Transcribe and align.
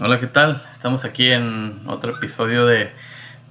Hola, 0.00 0.18
¿qué 0.18 0.26
tal? 0.26 0.60
Estamos 0.72 1.04
aquí 1.04 1.30
en 1.30 1.82
otro 1.86 2.16
episodio 2.16 2.66
de 2.66 2.90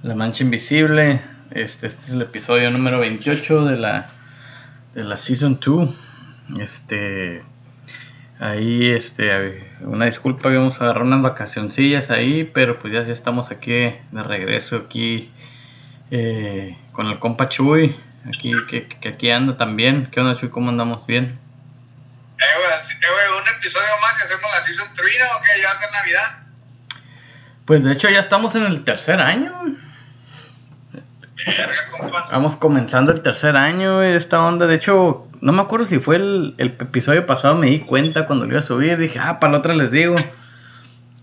La 0.02 0.14
Mancha 0.14 0.44
Invisible. 0.44 1.22
Este, 1.50 1.86
este 1.86 2.02
es 2.02 2.08
el 2.10 2.20
episodio 2.20 2.70
número 2.70 3.00
28 3.00 3.64
de 3.64 3.76
la, 3.78 4.06
de 4.94 5.04
la 5.04 5.16
Season 5.16 5.58
2. 5.64 5.94
Este, 6.60 7.42
ahí, 8.38 8.86
este, 8.90 9.70
una 9.80 10.04
disculpa, 10.04 10.52
íbamos 10.52 10.80
a 10.80 10.84
agarrar 10.84 11.04
unas 11.04 11.22
vacacioncillas 11.22 12.10
ahí, 12.10 12.44
pero 12.52 12.78
pues 12.78 12.92
ya, 12.92 13.00
estamos 13.00 13.50
aquí 13.50 13.72
de 13.72 14.22
regreso, 14.22 14.76
aquí 14.76 15.30
eh, 16.10 16.76
con 16.92 17.06
el 17.06 17.18
compa 17.20 17.48
Chuy, 17.48 17.96
aquí, 18.26 18.52
que, 18.68 18.86
que 18.86 19.08
aquí 19.08 19.30
anda 19.30 19.56
también. 19.56 20.08
¿Qué 20.10 20.20
onda, 20.20 20.38
Chuy? 20.38 20.50
¿Cómo 20.50 20.68
andamos? 20.68 21.06
¿Bien? 21.06 21.38
Eh, 22.38 22.44
güey, 22.56 22.72
eh, 22.72 23.28
güey, 23.30 23.40
un 23.42 23.48
episodio 23.56 23.88
más 24.02 24.18
y 24.20 24.24
hacemos 24.24 24.50
la 24.50 24.62
Season 24.64 24.88
3, 24.94 25.16
¿no? 25.20 25.36
¿O 25.38 25.42
qué? 25.42 25.60
¿Ya 25.60 25.68
va 25.68 25.74
a 25.74 25.78
ser 25.78 25.92
Navidad? 25.92 26.38
Pues 27.64 27.84
de 27.84 27.92
hecho 27.92 28.10
ya 28.10 28.20
estamos 28.20 28.54
en 28.56 28.64
el 28.64 28.84
tercer 28.84 29.20
año. 29.20 29.52
Verga, 31.46 31.90
compa. 31.90 32.28
Vamos 32.30 32.56
comenzando 32.56 33.12
el 33.12 33.22
tercer 33.22 33.56
año 33.56 34.02
esta 34.02 34.42
onda. 34.42 34.66
De 34.66 34.74
hecho, 34.74 35.28
no 35.40 35.52
me 35.52 35.62
acuerdo 35.62 35.86
si 35.86 35.98
fue 35.98 36.16
el, 36.16 36.54
el 36.58 36.68
episodio 36.68 37.26
pasado, 37.26 37.54
me 37.54 37.68
di 37.68 37.80
cuenta 37.80 38.26
cuando 38.26 38.44
lo 38.46 38.50
iba 38.52 38.60
a 38.60 38.64
subir. 38.64 38.98
Dije, 38.98 39.18
ah, 39.20 39.38
para 39.40 39.52
la 39.52 39.58
otra 39.58 39.74
les 39.74 39.90
digo. 39.90 40.16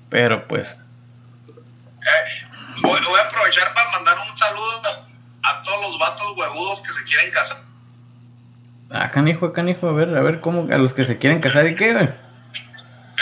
Pero 0.10 0.48
pues, 0.48 0.76
Eh, 1.50 2.46
voy, 2.82 3.00
voy 3.04 3.20
a 3.20 3.24
aprovechar 3.24 3.74
para 3.74 3.91
mandar 3.91 4.18
un 4.30 4.38
saludo 4.38 4.82
a 5.44 5.64
todos 5.64 5.82
los 5.82 6.00
vatos 6.00 6.38
huevudos 6.38 6.82
que 6.82 6.94
se 6.94 7.04
quieren 7.05 7.32
casar. 7.32 7.58
Ah, 8.91 9.12
canijo, 9.12 9.54
canijo, 9.54 9.90
a 9.90 9.94
ver, 9.94 10.16
a 10.16 10.22
ver 10.22 10.40
cómo, 10.41 10.72
a 10.73 10.77
los 10.77 10.94
que 10.94 11.05
se 11.05 11.18
quieren 11.18 11.40
casar 11.41 11.68
y 11.68 11.76
qué, 11.76 11.94
güey. 11.94 12.09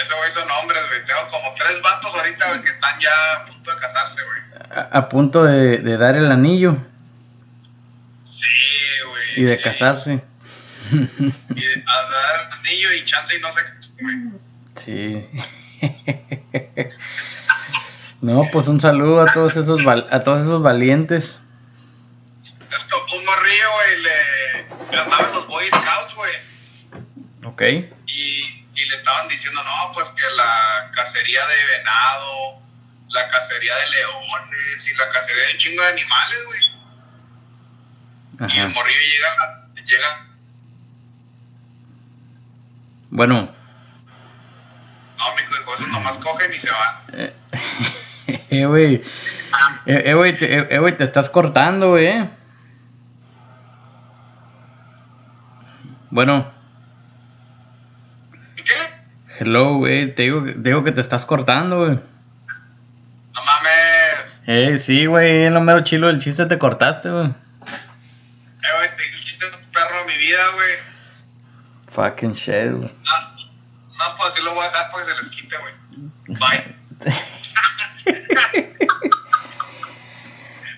Ese 0.01 0.13
güey 0.15 0.31
son 0.31 0.49
hombres, 0.51 0.81
güey. 0.89 1.05
Tengo 1.05 1.29
como 1.31 1.53
tres 1.55 1.81
vatos 1.81 2.13
ahorita, 2.15 2.47
güey, 2.49 2.61
que 2.61 2.69
están 2.69 2.99
ya 2.99 3.09
a 3.35 3.45
punto 3.45 3.71
de 3.73 3.79
casarse, 3.81 4.21
güey. 4.23 4.39
A, 4.71 4.97
a 4.99 5.09
punto 5.09 5.44
de, 5.44 5.77
de 5.79 5.97
dar 5.97 6.16
el 6.16 6.31
anillo 6.31 6.77
Sí, 8.23 8.47
güey. 9.09 9.39
y 9.41 9.44
de 9.44 9.57
sí. 9.57 9.63
casarse. 9.63 10.23
Y 10.91 10.95
de- 10.97 11.83
a 11.85 12.11
dar 12.11 12.47
el 12.47 12.53
anillo 12.59 12.94
y 12.94 13.05
chance 13.05 13.35
y 13.38 13.41
no 13.41 13.51
sé 13.51 13.61
qué, 13.97 14.03
güey. 14.03 14.29
Sí. 14.85 15.29
No, 18.22 18.49
pues 18.51 18.67
un 18.67 18.81
saludo 18.81 19.22
a 19.22 19.31
todos 19.33 19.55
esos 19.55 19.79
a 19.88 20.23
todos 20.23 20.41
esos 20.41 20.61
valientes. 20.61 21.39
Es 22.44 22.83
como 22.91 23.17
un 23.17 23.25
morrillo, 23.25 23.66
güey, 23.75 24.01
le, 24.03 24.09
andaba 24.97 25.27
en 25.27 25.33
los 25.35 25.47
Boy 25.47 25.67
Scouts, 25.69 26.15
güey. 26.15 26.33
Ok. 27.45 27.61
y, 28.07 28.65
y 28.75 28.85
le 28.85 28.95
estaban 28.95 29.27
diciendo, 29.27 29.61
no, 29.63 29.91
pues 29.93 30.09
que 30.09 30.23
la 30.35 30.89
cacería 30.93 31.45
de 31.47 31.65
venado, 31.77 32.61
la 33.09 33.27
cacería 33.29 33.75
de 33.75 33.89
leones 33.89 34.87
y 34.87 34.93
la 34.95 35.09
cacería 35.09 35.43
de 35.47 35.51
un 35.53 35.57
chingo 35.57 35.81
de 35.83 35.89
animales, 35.89 36.45
güey. 36.45 36.59
Y 38.53 38.59
el 38.59 38.69
morrillo 38.69 38.99
llega, 38.99 39.67
llega, 39.85 40.25
Bueno, 43.09 43.53
no, 45.17 45.35
mijo, 45.35 45.73
esos 45.75 45.87
nomás 45.89 46.17
cogen 46.19 46.53
y 46.53 46.59
se 46.59 46.69
van. 46.69 46.95
eh, 47.13 47.33
eh, 48.49 48.65
güey. 48.65 48.95
Eh, 49.85 50.03
eh, 50.05 50.13
güey, 50.13 50.37
te, 50.37 50.45
eh, 50.57 50.67
eh, 50.69 50.77
güey, 50.79 50.95
te 50.95 51.03
estás 51.03 51.27
cortando, 51.29 51.89
güey. 51.89 52.29
Bueno, 56.11 56.52
¿Y 58.57 58.63
qué? 58.63 58.73
hello, 59.39 59.75
güey. 59.77 60.13
Te 60.16 60.23
digo, 60.23 60.43
te 60.43 60.53
digo 60.69 60.83
que 60.83 60.91
te 60.91 61.01
estás 61.01 61.25
cortando, 61.25 61.85
güey. 61.85 61.99
No 63.33 63.43
mames. 63.45 64.41
Eh, 64.47 64.77
sí, 64.77 65.05
güey. 65.05 65.45
En 65.45 65.53
lo 65.53 65.61
mero 65.61 65.81
chilo 65.83 66.07
del 66.07 66.19
chiste 66.19 66.45
te 66.45 66.57
cortaste, 66.57 67.09
güey. 67.09 67.27
Eh, 67.27 67.31
güey, 68.75 68.89
te 68.97 69.03
dije 69.03 69.16
el 69.16 69.23
chiste 69.23 69.50
de 69.50 69.56
un 69.56 69.63
perro 69.72 70.00
de 70.00 70.06
mi 70.06 70.17
vida, 70.17 70.44
güey. 70.56 70.72
Fucking 71.91 72.34
shit, 72.34 72.72
güey. 72.72 72.89
No, 72.89 73.31
no, 73.97 74.16
pues 74.17 74.34
así 74.34 74.41
lo 74.44 74.53
voy 74.55 74.66
a 74.66 74.69
dejar 74.69 74.91
para 74.91 75.05
que 75.05 75.11
se 75.11 75.17
les 75.22 75.29
quite, 75.29 75.55
güey. 75.57 75.73
Bye. 76.39 76.75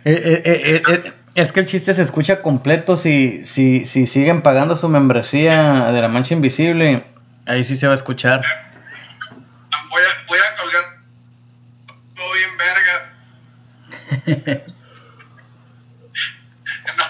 Eh, 0.03 0.13
eh, 0.13 0.41
eh, 0.45 0.61
eh, 0.65 0.81
eh, 1.05 1.13
es 1.35 1.51
que 1.51 1.61
el 1.61 1.65
chiste 1.65 1.93
se 1.93 2.01
escucha 2.01 2.41
completo 2.41 2.97
si, 2.97 3.45
si, 3.45 3.85
si 3.85 4.07
siguen 4.07 4.41
pagando 4.41 4.75
su 4.75 4.89
membresía 4.89 5.91
de 5.91 6.01
la 6.01 6.07
mancha 6.07 6.33
invisible. 6.33 7.05
Ahí 7.45 7.63
sí 7.63 7.75
se 7.75 7.87
va 7.87 7.93
a 7.93 7.95
escuchar. 7.95 8.43
Voy 9.89 10.01
a, 10.03 10.25
voy 10.27 10.39
a 10.39 10.55
colgar 10.61 10.97
todo 12.15 12.33
bien 12.33 12.57
vergas. 12.57 13.01
No, 16.97 17.05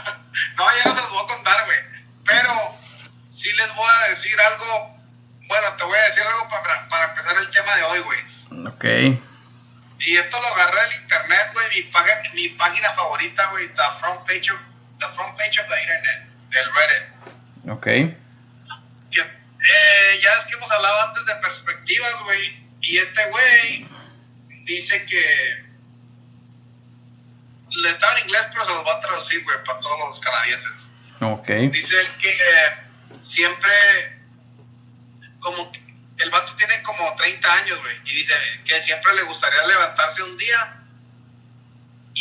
no, 0.57 0.65
ya 0.77 0.83
no 0.85 0.95
se 0.95 1.01
los 1.01 1.11
voy 1.11 1.23
a 1.23 1.27
contar, 1.27 1.65
güey. 1.65 1.77
Pero 2.25 2.49
sí 3.29 3.49
les 3.53 3.75
voy 3.75 3.87
a 3.89 4.09
decir 4.09 4.35
algo. 4.39 4.99
Bueno, 5.47 5.67
te 5.77 5.83
voy 5.85 5.97
a 5.97 6.07
decir 6.07 6.23
algo 6.23 6.49
para, 6.49 6.87
para 6.89 7.09
empezar 7.09 7.35
el 7.37 7.49
tema 7.49 7.75
de 7.77 7.83
hoy, 7.83 7.99
güey. 7.99 8.67
Ok. 8.67 9.19
Y 9.99 10.17
esto 10.17 10.41
lo 10.41 10.47
agarré 10.47 10.81
del 10.81 11.00
internet, 11.11 11.49
güey. 11.53 11.67
Mi, 11.75 11.81
página- 11.91 12.33
mi 12.33 12.49
página 12.49 12.93
favorita, 12.93 13.45
güey. 13.51 13.67
The 13.69 13.83
front 13.99 14.25
page 14.25 14.49
of 14.51 14.59
the 14.99 15.07
front 15.15 15.37
page 15.37 15.59
of 15.59 15.67
the 15.67 15.81
internet, 15.81 16.27
del 16.49 16.65
Reddit. 16.73 17.69
Ok. 17.71 17.87
Eh, 19.63 20.19
ya 20.23 20.33
es 20.39 20.45
que 20.45 20.53
hemos 20.55 20.71
hablado 20.71 21.01
antes 21.09 21.23
de 21.25 21.35
perspectivas, 21.35 22.19
güey. 22.23 22.65
Y 22.81 22.97
este 22.97 23.29
güey 23.29 23.87
dice 24.65 25.05
que 25.05 25.65
le 27.69 27.89
estaba 27.91 28.17
en 28.17 28.23
inglés, 28.25 28.41
pero 28.51 28.65
se 28.65 28.71
los 28.71 28.85
va 28.87 28.95
a 28.97 29.01
traducir, 29.01 29.43
güey, 29.43 29.63
para 29.63 29.79
todos 29.79 29.99
los 29.99 30.19
canadienses. 30.19 30.89
Ok. 31.21 31.47
Dice 31.71 31.99
él 32.01 32.07
que 32.19 32.31
eh, 32.31 33.19
siempre, 33.21 33.71
como 35.39 35.71
que 35.71 35.79
el 36.17 36.31
vato 36.31 36.55
tiene 36.55 36.81
como 36.81 37.15
30 37.17 37.53
años, 37.53 37.79
güey, 37.81 37.95
y 38.05 38.15
dice 38.15 38.33
que 38.65 38.81
siempre 38.81 39.13
le 39.13 39.21
gustaría 39.23 39.61
levantarse 39.67 40.23
un 40.23 40.37
día 40.39 40.80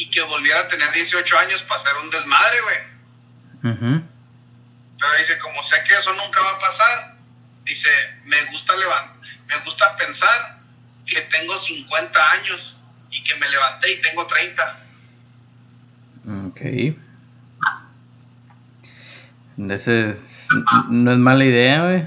y 0.01 0.11
que 0.11 0.23
volviera 0.23 0.61
a 0.61 0.69
tener 0.69 0.91
18 0.93 1.39
años 1.39 1.63
para 1.65 1.81
hacer 1.81 1.93
un 2.03 2.11
desmadre, 2.11 2.57
güey. 2.63 3.73
Ujú. 3.75 4.03
Pero 4.99 5.13
dice, 5.19 5.39
como 5.39 5.63
sé 5.63 5.77
que 5.87 5.95
eso 5.95 6.13
nunca 6.15 6.41
va 6.41 6.51
a 6.53 6.59
pasar, 6.59 7.17
dice, 7.65 7.89
me 8.25 8.43
gusta 8.47 8.75
levantar, 8.77 9.17
me 9.47 9.57
gusta 9.65 9.97
pensar 9.97 10.59
que 11.07 11.21
tengo 11.23 11.59
50 11.59 12.31
años 12.33 12.81
y 13.11 13.23
que 13.25 13.35
me 13.37 13.49
levanté 13.49 13.93
y 13.93 14.01
tengo 14.01 14.27
30. 14.27 14.81
Ok. 16.47 16.61
Ese 19.71 20.11
es- 20.11 20.17
no 20.89 21.13
es 21.13 21.19
mala 21.19 21.45
idea, 21.45 21.83
güey. 21.85 22.05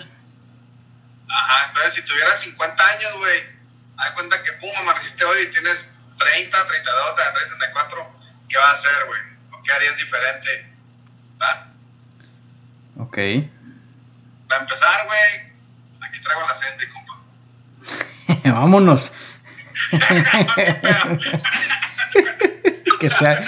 Ajá, 1.29 1.67
entonces 1.67 1.93
si 1.95 2.01
tuvieras 2.05 2.39
50 2.41 2.83
años, 2.87 3.13
güey, 3.17 3.39
haz 3.97 4.11
cuenta 4.13 4.41
que 4.43 4.51
pum, 4.53 4.71
amaneciste 4.79 5.23
hoy 5.25 5.43
y 5.43 5.51
tienes 5.51 5.92
30, 6.17 6.67
32, 6.67 7.15
33, 7.15 7.47
34, 7.59 8.07
¿qué 8.49 8.57
vas 8.57 8.69
a 8.69 8.73
hacer, 8.73 9.05
güey? 9.07 9.21
¿O 9.51 9.63
qué 9.63 9.71
harías 9.71 9.95
diferente? 9.97 10.73
¿Va? 11.41 11.67
Ok. 12.99 13.17
Para 14.47 14.61
empezar, 14.61 15.05
güey, 15.05 15.53
aquí 16.01 16.19
traigo 16.21 16.47
la 16.47 16.55
sente, 16.55 16.89
compa. 16.89 17.13
Vámonos. 18.59 19.11
que 22.99 23.09
se 23.09 23.27
haga. 23.27 23.45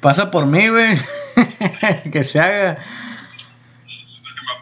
Pasa 0.00 0.30
por 0.30 0.46
mí, 0.46 0.68
güey. 0.68 1.00
que 2.12 2.24
se 2.24 2.40
haga. 2.40 2.78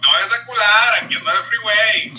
No 0.03 0.13
vayas 0.13 0.33
a 0.33 0.45
cular, 0.47 0.95
aquí 1.03 1.17
anda 1.17 1.33
el 1.33 1.45
freeway. 1.45 2.13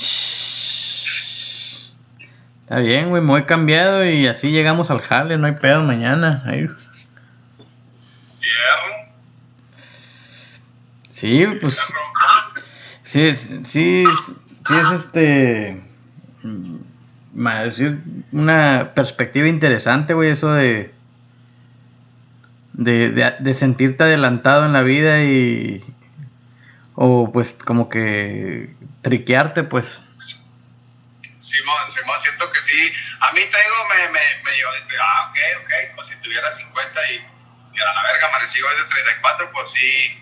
Está 2.64 2.80
bien, 2.80 3.10
güey, 3.10 3.22
me 3.22 3.30
voy 3.30 3.44
cambiado 3.44 4.06
y 4.06 4.26
así 4.26 4.52
llegamos 4.52 4.90
al 4.90 5.02
jale, 5.02 5.38
no 5.38 5.48
hay 5.48 5.54
pedo 5.54 5.84
mañana. 5.84 6.38
Fierro, 6.38 6.76
Sí, 11.12 11.46
pues 11.62 11.78
sí, 13.04 13.34
sí, 13.34 13.64
sí 13.66 14.04
es 14.06 14.92
este, 14.92 15.82
mm, 16.42 16.78
decir, 17.66 18.02
una 18.32 18.92
perspectiva 18.96 19.48
interesante, 19.48 20.14
güey, 20.14 20.32
eso 20.32 20.52
de, 20.52 20.94
de, 22.74 23.34
de 23.40 23.54
sentirte 23.54 24.04
adelantado 24.04 24.66
en 24.66 24.74
la 24.74 24.82
vida 24.82 25.24
y, 25.24 25.84
o 26.96 27.32
pues 27.32 27.54
como 27.54 27.90
que 27.90 28.74
triquearte, 29.02 29.64
pues. 29.64 30.02
Simón, 31.54 31.92
Simón, 31.92 32.20
siento 32.20 32.52
que 32.52 32.60
sí. 32.62 32.94
A 33.20 33.32
mí 33.32 33.42
te 33.42 33.58
me, 33.90 34.10
me, 34.10 34.20
me 34.44 34.52
dije, 34.52 34.66
ah, 35.00 35.30
ok, 35.30 35.38
ok, 35.64 35.96
pues 35.96 36.08
si 36.08 36.16
tuviera 36.16 36.52
50 36.52 37.12
y, 37.12 37.16
y 37.16 37.78
la 37.78 38.04
verga 38.04 38.28
amanecí 38.28 38.60
hoy 38.60 38.76
de 38.76 38.86
34, 38.86 39.52
pues 39.52 39.70
sí. 39.70 40.20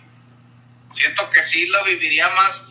Siento 0.92 1.30
que 1.30 1.42
sí 1.44 1.68
lo 1.68 1.86
viviría 1.86 2.28
más, 2.36 2.68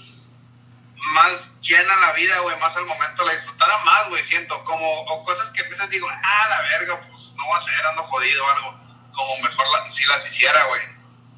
más 1.14 1.58
llena 1.62 1.96
la 2.00 2.12
vida, 2.12 2.38
güey, 2.40 2.58
más 2.60 2.76
al 2.76 2.84
momento 2.84 3.24
la 3.24 3.32
disfrutara 3.32 3.78
más, 3.78 4.10
güey, 4.10 4.22
siento, 4.24 4.62
como, 4.64 4.86
o 5.04 5.24
cosas 5.24 5.48
que 5.52 5.62
a 5.62 5.68
veces 5.68 5.88
digo, 5.88 6.06
ah, 6.10 6.46
la 6.50 6.60
verga, 6.60 7.00
pues 7.10 7.32
no 7.38 7.48
va 7.48 7.56
a 7.56 7.62
ser, 7.62 7.86
ando 7.86 8.02
jodido 8.02 8.44
o 8.44 8.50
algo, 8.50 8.80
como 9.14 9.38
mejor 9.38 9.66
si 9.88 10.04
las 10.04 10.26
hiciera, 10.26 10.64
güey. 10.66 10.82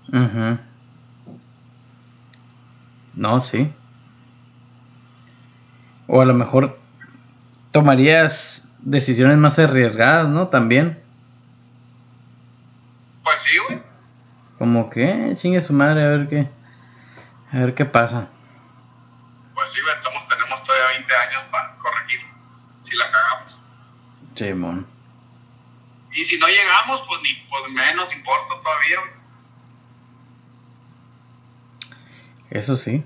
mhm 0.09 0.61
No, 3.15 3.39
sí. 3.39 3.73
O 6.09 6.21
a 6.21 6.25
lo 6.25 6.35
mejor 6.35 6.82
tomarías 7.73 8.71
decisiones 8.81 9.39
más 9.39 9.59
arriesgadas, 9.59 10.29
¿no? 10.29 10.49
También. 10.49 11.03
Pues 13.25 13.43
sí, 13.43 13.57
güey. 13.67 13.83
Como 14.59 14.91
que, 14.91 15.35
chingue 15.41 15.63
su 15.63 15.73
madre, 15.73 16.05
a 16.05 16.09
ver 16.09 16.29
qué. 16.29 16.49
A 17.53 17.59
ver 17.59 17.75
qué 17.75 17.85
pasa. 17.85 18.29
Pues 19.55 19.71
sí, 19.73 19.81
güey, 19.81 19.95
estamos, 19.95 20.29
tenemos 20.29 20.63
todavía 20.65 20.99
20 20.99 21.17
años 21.17 21.43
para 21.51 21.77
corregir. 21.79 22.21
Si 22.83 22.97
la 22.97 23.11
cagamos. 23.11 23.59
Sí, 24.35 24.53
mon. 24.55 24.87
Y 26.13 26.25
si 26.25 26.39
no 26.39 26.47
llegamos, 26.47 27.05
pues 27.09 27.23
ni 27.23 27.35
pues 27.49 27.73
menos 27.73 28.15
importa 28.15 28.55
todavía, 28.63 29.01
güey. 29.01 29.23
Eso 32.51 32.77
sí. 32.77 33.03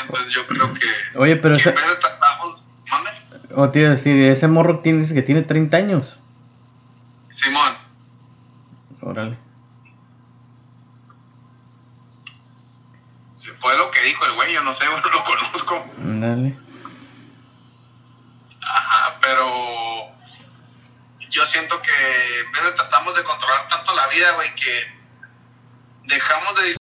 Entonces 0.00 0.32
yo 0.32 0.46
creo 0.46 0.72
que. 0.72 1.18
Oye, 1.18 1.36
pero 1.36 1.56
que. 1.56 1.74
O 3.54 3.70
te 3.70 3.80
iba 3.80 3.88
a 3.88 3.92
decir, 3.92 4.16
ese 4.22 4.48
morro 4.48 4.80
tienes 4.80 5.12
que 5.12 5.22
tiene 5.22 5.42
30 5.42 5.76
años. 5.76 6.20
Simón. 7.30 7.76
Órale. 9.00 9.36
Si 13.38 13.50
fue 13.50 13.76
lo 13.76 13.90
que 13.90 14.02
dijo 14.02 14.24
el 14.24 14.34
güey, 14.34 14.52
yo 14.54 14.62
no 14.62 14.72
sé, 14.72 14.84
no 15.04 15.10
lo 15.10 15.24
conozco. 15.24 15.84
Dale. 15.98 16.56
Ajá, 18.62 19.18
pero 19.20 20.08
yo 21.30 21.46
siento 21.46 21.80
que 21.82 22.40
en 22.40 22.52
vez 22.52 22.64
de 22.64 22.72
tratamos 22.72 23.16
de 23.16 23.24
controlar 23.24 23.68
tanto 23.68 23.94
la 23.94 24.06
vida, 24.08 24.32
güey, 24.32 24.54
que 24.54 24.86
dejamos 26.04 26.54
de 26.62 26.81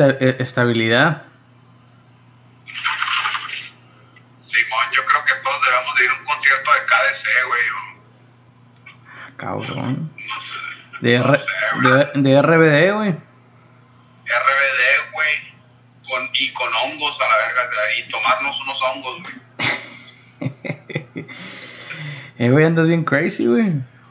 Esta- 0.00 0.16
eh, 0.24 0.36
estabilidad. 0.40 1.22
Simón, 4.38 4.84
yo 4.92 5.04
creo 5.04 5.24
que 5.26 5.34
todos 5.42 5.60
debemos 5.66 5.94
de 5.96 6.04
ir 6.04 6.10
a 6.10 6.14
un 6.14 6.24
concierto 6.24 6.70
de 6.72 6.78
KDC, 6.86 7.28
güey, 7.46 7.62
o 7.70 9.36
Cabrón. 9.36 10.10
no 10.26 10.40
sé. 10.40 10.56
De, 11.02 11.18
no 11.18 11.24
R- 11.34 11.38
sé, 11.38 11.50
de, 11.82 12.22
de 12.22 12.42
RBD, 12.42 12.94
güey. 12.94 13.10
RBD, 14.24 15.12
güey, 15.12 15.34
con, 16.08 16.28
y 16.32 16.50
con 16.54 16.74
hongos 16.74 17.20
a 17.20 17.28
la 17.28 17.36
verga, 17.36 17.68
y 17.98 18.08
tomarnos 18.08 18.58
unos 18.62 18.82
hongos, 18.82 19.22
güey. 19.22 19.34
Eh, 22.38 22.48
güey, 22.48 22.64
andas 22.64 22.86
bien 22.86 23.04
crazy, 23.04 23.44
güey. 23.46 23.64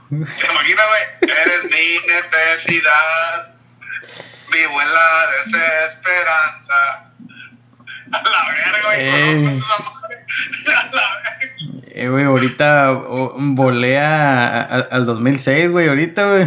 ¿Te 0.10 0.16
imaginas, 0.52 0.86
güey? 0.88 1.32
Eres 1.32 1.64
mi 1.64 1.98
necesidad, 2.14 3.49
vivo 4.60 4.82
en 4.82 4.94
la 4.94 5.28
desesperanza. 5.32 7.06
A 8.12 8.22
la 8.24 8.48
verga, 8.54 8.86
güey, 8.86 9.12
madre. 9.12 9.60
A 10.76 10.86
la 10.96 11.22
verga. 11.24 11.56
Eh, 11.92 12.08
güey, 12.08 12.24
ahorita 12.26 12.92
o- 12.92 13.34
volé 13.38 14.00
a, 14.00 14.62
a- 14.62 14.88
al 14.92 15.06
2006, 15.06 15.72
güey, 15.72 15.90
ahorita, 15.90 16.24
güey. 16.24 16.46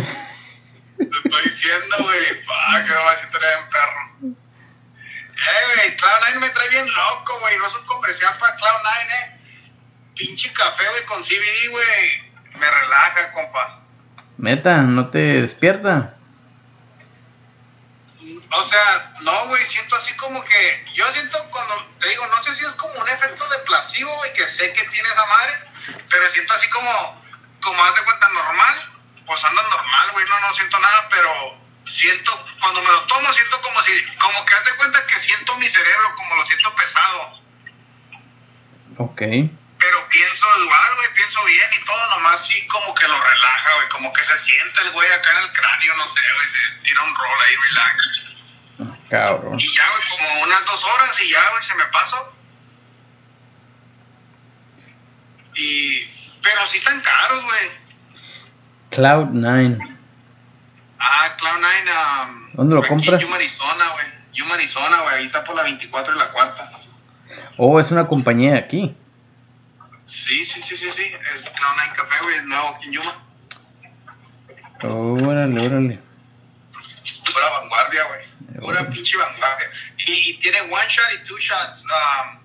Te 0.96 1.04
estoy 1.04 1.42
diciendo, 1.44 1.96
güey, 2.00 2.20
fuck, 2.44 2.88
no 2.88 3.04
va 3.04 3.10
a 3.10 3.14
decir 3.14 3.28
bien 3.30 3.70
perro. 3.70 4.36
Eh, 5.34 5.74
güey, 5.74 5.96
Cloud9 5.96 6.40
me 6.40 6.48
trae 6.50 6.68
bien 6.70 6.86
loco, 6.86 7.38
güey, 7.40 7.58
no 7.58 7.66
es 7.66 7.74
un 7.74 7.86
comercial 7.86 8.34
para 8.38 8.56
Cloud9, 8.56 9.12
eh. 9.12 9.38
Pinche 10.16 10.52
café, 10.52 10.84
güey, 10.90 11.04
con 11.06 11.22
CBD, 11.22 11.70
güey, 11.70 12.22
me 12.58 12.70
relaja, 12.70 13.32
compa. 13.34 13.80
Meta, 14.38 14.82
no 14.82 15.08
te 15.10 15.18
despierta. 15.18 16.14
O 18.54 18.64
sea, 18.68 19.14
no, 19.20 19.46
güey, 19.46 19.64
siento 19.64 19.96
así 19.96 20.14
como 20.16 20.44
que. 20.44 20.84
Yo 20.94 21.10
siento 21.12 21.38
cuando. 21.50 21.86
Te 21.98 22.08
digo, 22.08 22.26
no 22.26 22.42
sé 22.42 22.54
si 22.54 22.64
es 22.64 22.72
como 22.72 22.94
un 23.00 23.08
efecto 23.08 23.48
de 23.48 23.58
placebo, 23.60 24.14
güey, 24.16 24.32
que 24.34 24.46
sé 24.46 24.74
que 24.74 24.84
tiene 24.84 25.08
esa 25.08 25.24
madre. 25.24 25.54
Pero 26.10 26.30
siento 26.30 26.52
así 26.52 26.68
como. 26.68 27.22
Como 27.62 27.92
de 27.92 28.04
cuenta 28.04 28.28
normal. 28.28 28.92
Pues 29.24 29.42
ando 29.44 29.62
normal, 29.62 30.10
güey, 30.12 30.28
no, 30.28 30.40
no 30.40 30.52
siento 30.52 30.78
nada, 30.78 31.08
pero. 31.10 31.62
Siento. 31.86 32.46
Cuando 32.60 32.82
me 32.82 32.92
lo 32.92 33.02
tomo, 33.06 33.32
siento 33.32 33.60
como 33.62 33.82
si. 33.84 34.04
Como 34.16 34.44
que 34.44 34.54
de 34.54 34.76
cuenta 34.76 35.06
que 35.06 35.18
siento 35.18 35.56
mi 35.56 35.68
cerebro, 35.68 36.14
como 36.16 36.36
lo 36.36 36.44
siento 36.44 36.76
pesado. 36.76 37.40
Ok. 38.98 39.22
Pero 39.78 40.08
pienso 40.10 40.46
igual, 40.60 40.94
güey, 40.96 41.14
pienso 41.14 41.44
bien 41.44 41.68
y 41.72 41.84
todo, 41.84 42.10
nomás 42.10 42.46
sí 42.46 42.68
como 42.68 42.94
que 42.94 43.08
lo 43.08 43.20
relaja, 43.20 43.74
güey. 43.76 43.88
Como 43.88 44.12
que 44.12 44.24
se 44.24 44.38
siente 44.38 44.80
el 44.82 44.90
güey 44.90 45.10
acá 45.10 45.32
en 45.32 45.38
el 45.38 45.52
cráneo, 45.54 45.96
no 45.96 46.06
sé, 46.06 46.20
güey, 46.34 46.48
se 46.48 46.70
tira 46.84 47.02
un 47.02 47.14
rol 47.16 47.40
ahí, 47.46 47.56
relax. 47.56 48.21
Cabrón. 49.12 49.60
Y 49.60 49.74
ya, 49.74 49.82
güey, 49.90 50.02
como 50.08 50.42
unas 50.44 50.64
dos 50.64 50.82
horas 50.86 51.22
y 51.22 51.30
ya, 51.30 51.50
güey, 51.50 51.62
se 51.62 51.74
me 51.74 51.84
pasó. 51.92 52.32
Y... 55.54 56.00
Pero 56.42 56.66
sí 56.66 56.78
están 56.78 56.98
caros, 57.02 57.44
güey. 57.44 57.70
Cloud9. 58.90 59.96
Ah, 60.98 61.36
Cloud9, 61.38 62.30
um, 62.30 62.52
¿Dónde 62.54 62.74
lo 62.74 62.82
compras? 62.88 63.20
Yuma, 63.20 63.36
Arizona, 63.36 63.90
güey. 63.92 64.06
Yuma, 64.32 64.54
Arizona, 64.54 65.02
güey. 65.02 65.16
Ahí 65.16 65.26
está 65.26 65.44
por 65.44 65.56
la 65.56 65.64
24 65.64 66.14
y 66.14 66.18
la 66.18 66.32
cuarta. 66.32 66.80
Oh, 67.58 67.78
es 67.78 67.90
una 67.90 68.06
compañía 68.06 68.52
de 68.52 68.58
aquí. 68.60 68.96
Sí, 70.06 70.42
sí, 70.46 70.62
sí, 70.62 70.74
sí, 70.74 70.90
sí. 70.90 71.12
Es 71.34 71.52
Cloud9 71.52 71.92
Café, 71.96 72.14
güey. 72.22 72.36
Es 72.36 72.44
nuevo 72.44 72.68
aquí 72.68 72.86
en 72.86 72.92
Yuma. 72.92 73.14
Órale, 74.84 75.66
órale. 75.66 76.00
Pura 77.30 77.50
vanguardia, 77.50 78.04
güey. 78.04 78.31
Pura 78.62 78.88
pinche 78.88 79.16
vanguardia. 79.16 79.70
Y, 79.98 80.30
y 80.30 80.38
tiene 80.38 80.60
one 80.62 80.88
shot 80.88 81.12
y 81.14 81.24
two 81.24 81.38
shots. 81.38 81.84
Um, 81.84 82.42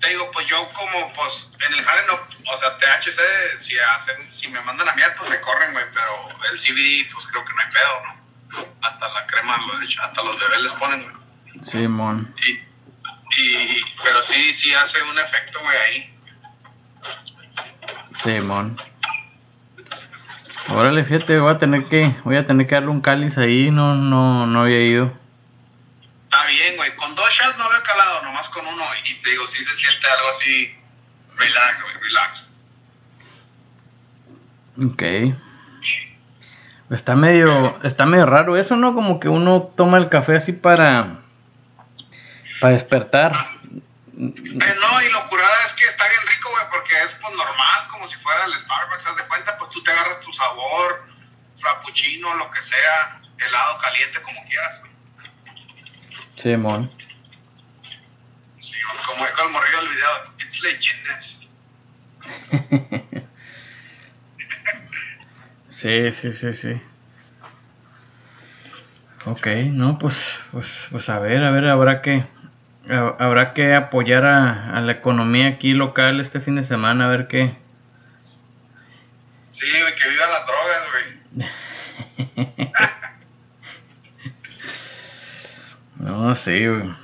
te 0.00 0.10
digo, 0.10 0.30
pues 0.32 0.46
yo 0.46 0.70
como, 0.72 1.12
pues, 1.14 1.48
en 1.66 1.74
el 1.74 1.82
jale 1.82 2.02
no, 2.06 2.14
o 2.14 2.58
sea, 2.58 2.78
THC, 2.78 3.60
si, 3.60 3.78
hacen, 3.78 4.34
si 4.34 4.48
me 4.48 4.60
mandan 4.60 4.88
a 4.88 4.94
miar, 4.94 5.16
pues 5.16 5.30
me 5.30 5.40
corren, 5.40 5.72
güey, 5.72 5.84
pero 5.94 6.28
el 6.50 6.58
CBD, 6.58 7.10
pues 7.12 7.26
creo 7.26 7.44
que 7.44 7.52
no 7.54 7.60
hay 7.60 7.72
pedo, 7.72 8.02
¿no? 8.02 8.66
Hasta 8.82 9.08
la 9.08 9.26
crema, 9.26 9.56
los, 9.66 9.98
hasta 9.98 10.22
los 10.22 10.38
bebés 10.38 10.62
les 10.62 10.72
ponen, 10.72 11.02
güey. 11.02 11.64
Simón. 11.64 12.34
Y, 12.46 13.40
y, 13.40 13.84
pero 14.02 14.22
sí, 14.22 14.52
sí 14.52 14.74
hace 14.74 15.02
un 15.02 15.18
efecto, 15.18 15.60
güey, 15.60 15.78
ahí. 15.78 16.18
Simón. 18.22 18.78
Órale, 20.70 21.04
fíjate, 21.04 21.38
voy 21.38 21.52
a 21.52 21.58
tener 21.58 21.84
que, 21.84 22.14
voy 22.24 22.36
a 22.36 22.46
tener 22.46 22.66
que 22.66 22.74
darle 22.74 22.88
un 22.88 23.00
cáliz 23.00 23.36
ahí, 23.36 23.70
no, 23.70 23.94
no, 23.94 24.46
no 24.46 24.62
había 24.62 24.80
ido. 24.80 25.12
Está 26.24 26.46
bien, 26.46 26.76
güey, 26.76 26.94
con 26.96 27.14
dos 27.14 27.28
shots 27.30 27.58
no 27.58 27.70
lo 27.70 27.78
he 27.78 27.82
calado, 27.82 28.22
nomás 28.22 28.48
con 28.48 28.66
uno, 28.66 28.82
y 29.04 29.14
te 29.22 29.30
digo, 29.30 29.46
sí 29.46 29.62
se 29.62 29.76
siente 29.76 30.06
algo 30.06 30.28
así, 30.30 30.74
relax, 31.36 31.82
güey, 31.82 31.94
relax. 32.02 32.50
Ok. 34.82 35.02
Está 36.90 37.14
medio, 37.14 37.78
está 37.82 38.06
medio 38.06 38.26
raro 38.26 38.56
eso, 38.56 38.76
¿no? 38.76 38.94
Como 38.94 39.20
que 39.20 39.28
uno 39.28 39.70
toma 39.76 39.98
el 39.98 40.08
café 40.08 40.36
así 40.36 40.52
para, 40.52 41.18
para 42.60 42.72
despertar. 42.72 43.53
Eh, 44.16 44.76
no, 44.80 45.02
y 45.02 45.10
lo 45.10 45.28
curada 45.28 45.64
es 45.66 45.72
que 45.74 45.86
está 45.86 46.08
bien 46.08 46.20
rico, 46.26 46.50
güey, 46.50 46.64
porque 46.70 47.02
es 47.02 47.12
pues 47.14 47.34
normal, 47.34 47.88
como 47.90 48.06
si 48.08 48.16
fuera 48.16 48.44
el 48.44 48.52
Starbucks, 48.52 49.06
haz 49.06 49.16
de 49.16 49.26
cuenta, 49.26 49.58
pues 49.58 49.70
tú 49.70 49.82
te 49.82 49.90
agarras 49.90 50.20
tu 50.20 50.32
sabor, 50.32 51.04
frappuccino, 51.56 52.34
lo 52.34 52.50
que 52.50 52.62
sea, 52.62 53.20
helado, 53.38 53.80
caliente, 53.80 54.22
como 54.22 54.44
quieras. 54.46 54.84
Simón. 56.40 56.92
Sí, 58.60 58.76
como 59.06 59.26
dijo 59.26 59.42
el 59.42 59.50
morrillo 59.50 59.78
del 59.78 59.88
video, 59.88 60.34
it's 60.38 60.60
legitness. 60.62 61.48
Sí, 65.84 66.12
sí, 66.12 66.32
sí, 66.32 66.52
sí. 66.54 66.80
Ok, 69.26 69.46
no, 69.72 69.98
pues, 69.98 70.38
pues, 70.50 70.88
pues 70.90 71.10
a 71.10 71.18
ver, 71.18 71.44
a 71.44 71.50
ver, 71.50 71.66
habrá 71.66 72.00
que, 72.00 72.24
habrá 72.88 73.52
que 73.52 73.74
apoyar 73.74 74.24
a, 74.24 74.76
a 74.76 74.80
la 74.80 74.92
economía 74.92 75.48
aquí 75.48 75.72
local 75.72 76.20
este 76.20 76.40
fin 76.40 76.56
de 76.56 76.64
semana, 76.64 77.06
a 77.06 77.08
ver 77.08 77.28
qué. 77.28 77.56
Sí, 79.52 79.66
güey, 79.80 79.94
que 79.94 80.08
vivan 80.08 80.30
las 80.30 80.46
drogas, 80.46 80.82
güey. 80.92 81.50
No, 86.04 86.34
sí, 86.34 86.66
güey. 86.66 86.94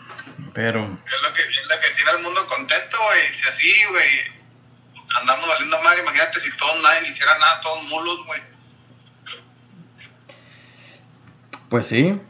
Pero, 0.53 0.81
Es 0.83 1.23
lo 1.23 1.33
que, 1.33 1.43
es 1.43 1.69
lo 1.69 1.81
que 1.81 1.91
tiene 1.97 2.11
al 2.11 2.23
mundo 2.23 2.47
contento, 2.47 2.99
güey. 3.03 3.33
Si 3.33 3.49
así, 3.49 3.85
güey, 3.91 4.09
andamos 5.21 5.49
valiendo 5.49 5.81
madre. 5.83 6.03
Imagínate 6.03 6.39
si 6.41 6.55
todos 6.59 6.83
nadie 6.83 7.09
hiciera 7.09 7.39
nada, 7.39 7.61
todos 7.61 7.83
mulos, 7.85 8.27
güey. 8.27 8.43
Pues 11.71 11.87
sí. 11.87 12.21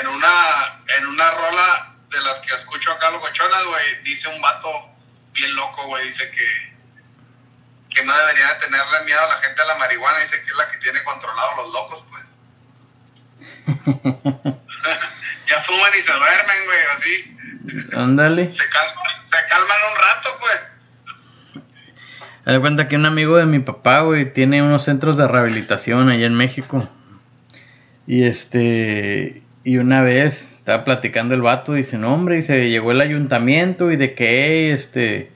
En 0.00 0.06
una, 0.06 0.80
en 0.98 1.06
una 1.06 1.30
rola 1.30 1.94
de 2.10 2.20
las 2.20 2.40
que 2.40 2.54
escucho 2.54 2.92
acá 2.92 3.10
los 3.10 3.20
cochonas, 3.20 3.64
güey, 3.64 4.02
dice 4.04 4.28
un 4.28 4.40
vato 4.40 4.68
bien 5.32 5.54
loco, 5.54 5.86
güey, 5.86 6.06
dice 6.06 6.30
que, 6.30 6.74
que 7.90 8.04
no 8.04 8.16
debería 8.16 8.54
de 8.54 8.60
tenerle 8.60 9.04
miedo 9.04 9.20
a 9.20 9.28
la 9.28 9.40
gente 9.42 9.62
a 9.62 9.64
la 9.64 9.74
marihuana, 9.76 10.20
dice 10.20 10.42
que 10.42 10.50
es 10.50 10.56
la 10.56 10.70
que 10.70 10.78
tiene 10.78 11.02
controlado 11.02 11.56
los 11.56 11.72
locos, 11.72 12.04
pues. 12.10 12.24
ya 15.48 15.62
fuman 15.62 15.92
y 15.98 16.02
se 16.02 16.12
duermen, 16.12 16.64
güey, 16.66 16.80
así. 16.96 17.36
Ándale. 17.96 18.52
Se 18.52 18.68
calman, 18.68 19.22
se 19.22 19.36
calman 19.48 19.78
un 19.90 19.96
rato, 19.96 20.38
pues. 20.40 20.60
Haz 22.46 22.58
cuenta 22.60 22.88
que 22.88 22.96
un 22.96 23.06
amigo 23.06 23.36
de 23.38 23.46
mi 23.46 23.60
papá, 23.60 24.00
güey, 24.00 24.32
tiene 24.32 24.62
unos 24.62 24.84
centros 24.84 25.16
de 25.16 25.26
rehabilitación 25.26 26.10
allá 26.10 26.26
en 26.26 26.34
México. 26.34 26.88
Y 28.06 28.24
este, 28.24 29.42
y 29.64 29.78
una 29.78 30.02
vez 30.02 30.42
estaba 30.58 30.84
platicando 30.84 31.34
el 31.34 31.42
vato, 31.42 31.72
dice, 31.72 31.98
no 31.98 32.14
hombre, 32.14 32.38
y 32.38 32.42
se 32.42 32.68
llegó 32.68 32.92
el 32.92 33.00
ayuntamiento 33.00 33.90
y 33.90 33.96
de 33.96 34.14
que, 34.14 34.72
este, 34.72 35.30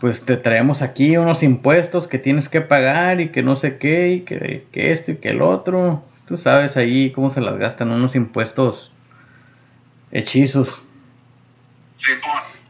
pues 0.00 0.24
te 0.24 0.36
traemos 0.36 0.82
aquí 0.82 1.16
unos 1.16 1.42
impuestos 1.42 2.08
que 2.08 2.18
tienes 2.18 2.48
que 2.48 2.62
pagar 2.62 3.20
y 3.20 3.28
que 3.28 3.42
no 3.42 3.56
sé 3.56 3.76
qué, 3.76 4.12
y 4.12 4.20
que, 4.20 4.64
que 4.72 4.92
esto 4.92 5.12
y 5.12 5.16
que 5.16 5.30
el 5.30 5.42
otro. 5.42 6.02
Tú 6.26 6.36
sabes 6.36 6.76
ahí 6.76 7.10
cómo 7.12 7.30
se 7.30 7.40
las 7.40 7.58
gastan 7.58 7.90
unos 7.90 8.16
impuestos 8.16 8.92
hechizos. 10.10 10.82
Sí, 11.96 12.12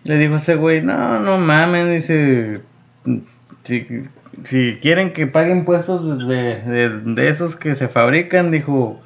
Le 0.04 0.18
dijo 0.18 0.36
ese 0.36 0.56
güey, 0.56 0.82
no, 0.82 1.18
no 1.20 1.38
mames, 1.38 2.02
dice, 2.02 2.60
si, 3.64 3.86
si 4.44 4.78
quieren 4.80 5.12
que 5.12 5.26
pague 5.26 5.52
impuestos 5.52 6.28
de, 6.28 6.60
de, 6.62 7.00
de 7.00 7.28
esos 7.28 7.56
que 7.56 7.74
se 7.74 7.88
fabrican, 7.88 8.50
dijo, 8.50 9.00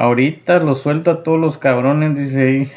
ahorita 0.00 0.58
los 0.60 0.80
suelto 0.82 1.10
a 1.10 1.22
todos 1.22 1.38
los 1.38 1.58
cabrones, 1.58 2.16
dice 2.18 2.42
ahí, 2.42 2.72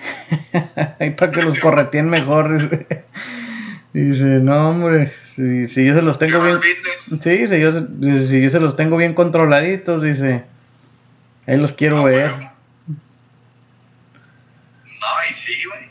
ahí 0.99 1.11
para 1.11 1.31
que 1.31 1.41
los 1.41 1.57
correteen 1.61 2.09
mejor. 2.09 2.59
Dice, 2.59 3.05
Dice, 3.93 4.23
no 4.23 4.69
hombre, 4.71 5.13
si, 5.35 5.67
si 5.69 5.85
yo 5.85 5.93
se 5.93 6.01
los 6.01 6.17
tengo 6.17 6.43
bien, 6.43 6.59
sí, 7.21 7.47
si 7.47 7.59
yo, 7.59 7.71
si 7.71 8.41
yo 8.41 8.49
se 8.49 8.59
los 8.59 8.75
tengo 8.75 8.97
bien 8.97 9.13
controladitos, 9.13 10.01
dice, 10.01 10.43
ahí 11.45 11.57
los 11.57 11.73
quiero 11.73 11.99
Ah, 11.99 12.03
ver. 12.05 12.31
bueno. 12.31 12.51
no, 14.85 15.07
y 15.29 15.33
sí, 15.33 15.53
güey. 15.65 15.89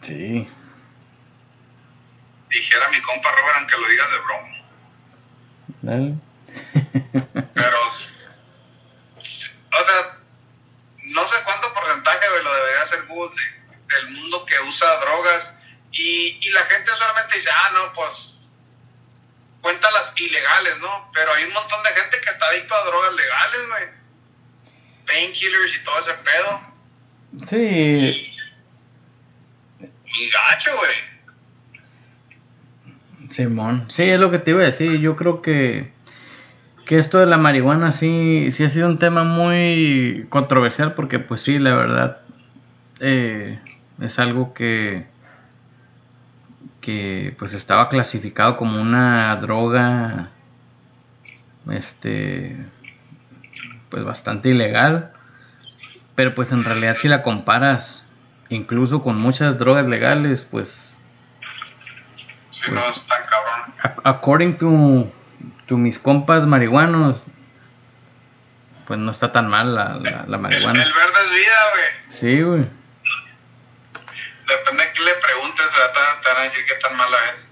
Sí, 0.00 0.48
Dijera 2.50 2.90
mi 2.90 3.00
compa 3.02 3.28
Robert, 3.30 3.56
aunque 3.58 3.76
lo 3.80 3.88
digas 3.88 4.08
de 4.10 4.18
broma. 4.24 4.56
dale. 5.82 6.14
Pero, 7.54 7.76
o 7.86 7.90
sea, 9.84 10.18
no 11.12 11.26
sé 11.28 11.36
cuánto 11.44 11.72
porcentaje 11.74 12.26
lo 12.42 12.54
debería 12.54 12.82
hacer 12.82 13.06
Google 13.06 13.34
de- 13.34 13.94
del 13.94 14.10
mundo 14.12 14.44
que 14.46 14.58
usa 14.68 14.96
drogas. 15.00 15.54
Y, 15.92 16.38
y 16.40 16.50
la 16.50 16.62
gente 16.62 16.90
solamente 16.98 17.36
dice, 17.36 17.50
ah, 17.50 17.70
no, 17.74 17.92
pues 17.94 18.34
cuenta 19.60 19.90
las 19.90 20.12
ilegales, 20.18 20.78
¿no? 20.80 21.10
Pero 21.14 21.32
hay 21.34 21.44
un 21.44 21.52
montón 21.52 21.82
de 21.82 21.90
gente 21.90 22.20
que 22.20 22.30
está 22.30 22.46
adicto 22.46 22.74
a 22.74 22.84
drogas 22.86 23.12
legales, 23.14 23.60
güey. 23.68 23.84
Painkillers 25.06 25.76
y 25.76 25.84
todo 25.84 25.98
ese 26.00 26.14
pedo. 26.14 26.60
Sí, 27.46 28.34
Y 30.14 30.30
gacho, 30.30 30.76
güey. 30.76 30.96
Simón, 33.30 33.86
sí, 33.90 34.02
es 34.04 34.20
lo 34.20 34.30
que 34.30 34.38
te 34.38 34.50
iba 34.50 34.62
a 34.62 34.66
decir. 34.66 34.98
Yo 35.00 35.16
creo 35.16 35.40
que, 35.42 35.92
que 36.92 36.98
esto 36.98 37.16
de 37.20 37.24
la 37.24 37.38
marihuana 37.38 37.90
sí, 37.90 38.50
sí 38.50 38.64
ha 38.64 38.68
sido 38.68 38.86
un 38.86 38.98
tema 38.98 39.24
muy 39.24 40.26
controversial 40.28 40.92
porque 40.92 41.20
pues 41.20 41.40
sí, 41.40 41.58
la 41.58 41.74
verdad, 41.74 42.18
eh, 43.00 43.58
es 43.98 44.18
algo 44.18 44.52
que, 44.52 45.06
que 46.82 47.34
pues 47.38 47.54
estaba 47.54 47.88
clasificado 47.88 48.58
como 48.58 48.78
una 48.78 49.34
droga, 49.36 50.28
este, 51.70 52.58
pues 53.88 54.04
bastante 54.04 54.50
ilegal. 54.50 55.12
Pero 56.14 56.34
pues 56.34 56.52
en 56.52 56.62
realidad 56.62 56.96
si 56.96 57.08
la 57.08 57.22
comparas 57.22 58.04
incluso 58.50 59.02
con 59.02 59.18
muchas 59.18 59.56
drogas 59.56 59.86
legales, 59.86 60.46
pues 60.50 60.94
Si 62.50 62.70
no, 62.70 62.80
es 62.90 63.06
tan 63.08 63.22
cabrón. 63.30 63.74
Ac- 63.82 64.02
according 64.04 64.58
to, 64.58 65.10
to 65.66 65.76
mis 65.76 65.98
compas 65.98 66.46
marihuanos, 66.46 67.22
pues 68.86 68.98
no 68.98 69.10
está 69.10 69.32
tan 69.32 69.48
mal 69.48 69.74
la, 69.74 69.94
la, 70.26 70.38
marihuana. 70.38 70.82
el 70.82 70.92
verde 70.92 71.14
es 71.24 71.30
vida, 71.30 71.58
güey. 71.72 71.84
Sí, 72.10 72.42
güey. 72.42 72.66
Depende 74.48 74.84
de 74.84 74.92
qué 74.92 75.02
le 75.02 75.12
preguntes, 75.14 75.66
te, 75.66 76.28
van 76.28 76.36
a 76.36 76.42
decir 76.42 76.60
qué 76.66 76.74
tan 76.82 76.96
mala 76.96 77.16
es. 77.32 77.48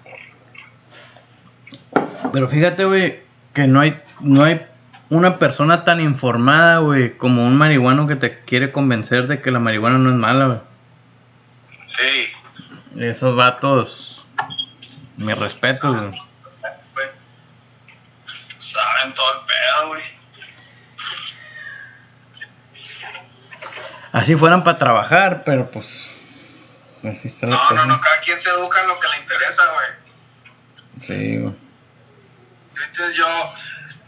Pero 2.33 2.49
fíjate, 2.49 2.85
güey, 2.85 3.21
que 3.55 3.67
no 3.67 3.81
hay, 3.81 4.03
no 4.21 4.45
hay 4.45 4.67
una 5.09 5.39
persona 5.39 5.85
tan 5.85 6.01
informada, 6.01 6.79
güey, 6.79 7.17
como 7.17 7.47
un 7.47 7.57
marihuano 7.57 8.07
que 8.07 8.17
te 8.17 8.41
quiere 8.41 8.71
convencer 8.73 9.27
de 9.27 9.41
que 9.41 9.51
la 9.51 9.61
marihuana 9.61 9.99
no 9.99 10.11
es 10.11 10.17
mala, 10.17 10.47
güey. 10.47 10.59
Sí. 11.87 12.29
Esos 12.99 13.35
vatos, 13.35 14.27
mi 15.17 15.33
respeto, 15.33 15.93
güey. 15.93 16.09
güey. 16.09 16.30
Saben 19.01 19.15
todo 19.15 19.33
el 19.33 19.47
pedo, 19.47 19.89
güey. 19.89 20.03
Así 24.13 24.37
fueran 24.37 24.63
para 24.63 24.79
trabajar, 24.79 25.43
pero 25.45 25.71
pues... 25.71 26.15
Así 27.09 27.29
está 27.29 27.47
la 27.47 27.57
No, 27.57 27.71
no, 27.71 27.87
no, 27.87 28.01
cada 28.01 28.21
quien 28.21 28.39
se 28.39 28.51
educa 28.51 28.83
en 28.83 28.89
lo 28.89 29.01
que 29.01 29.09
le 29.09 29.19
interesa, 29.21 29.63
güey. 29.73 29.89
Sí, 31.01 31.39
güey. 31.39 31.55
Entonces 32.85 33.17
yo, 33.17 33.27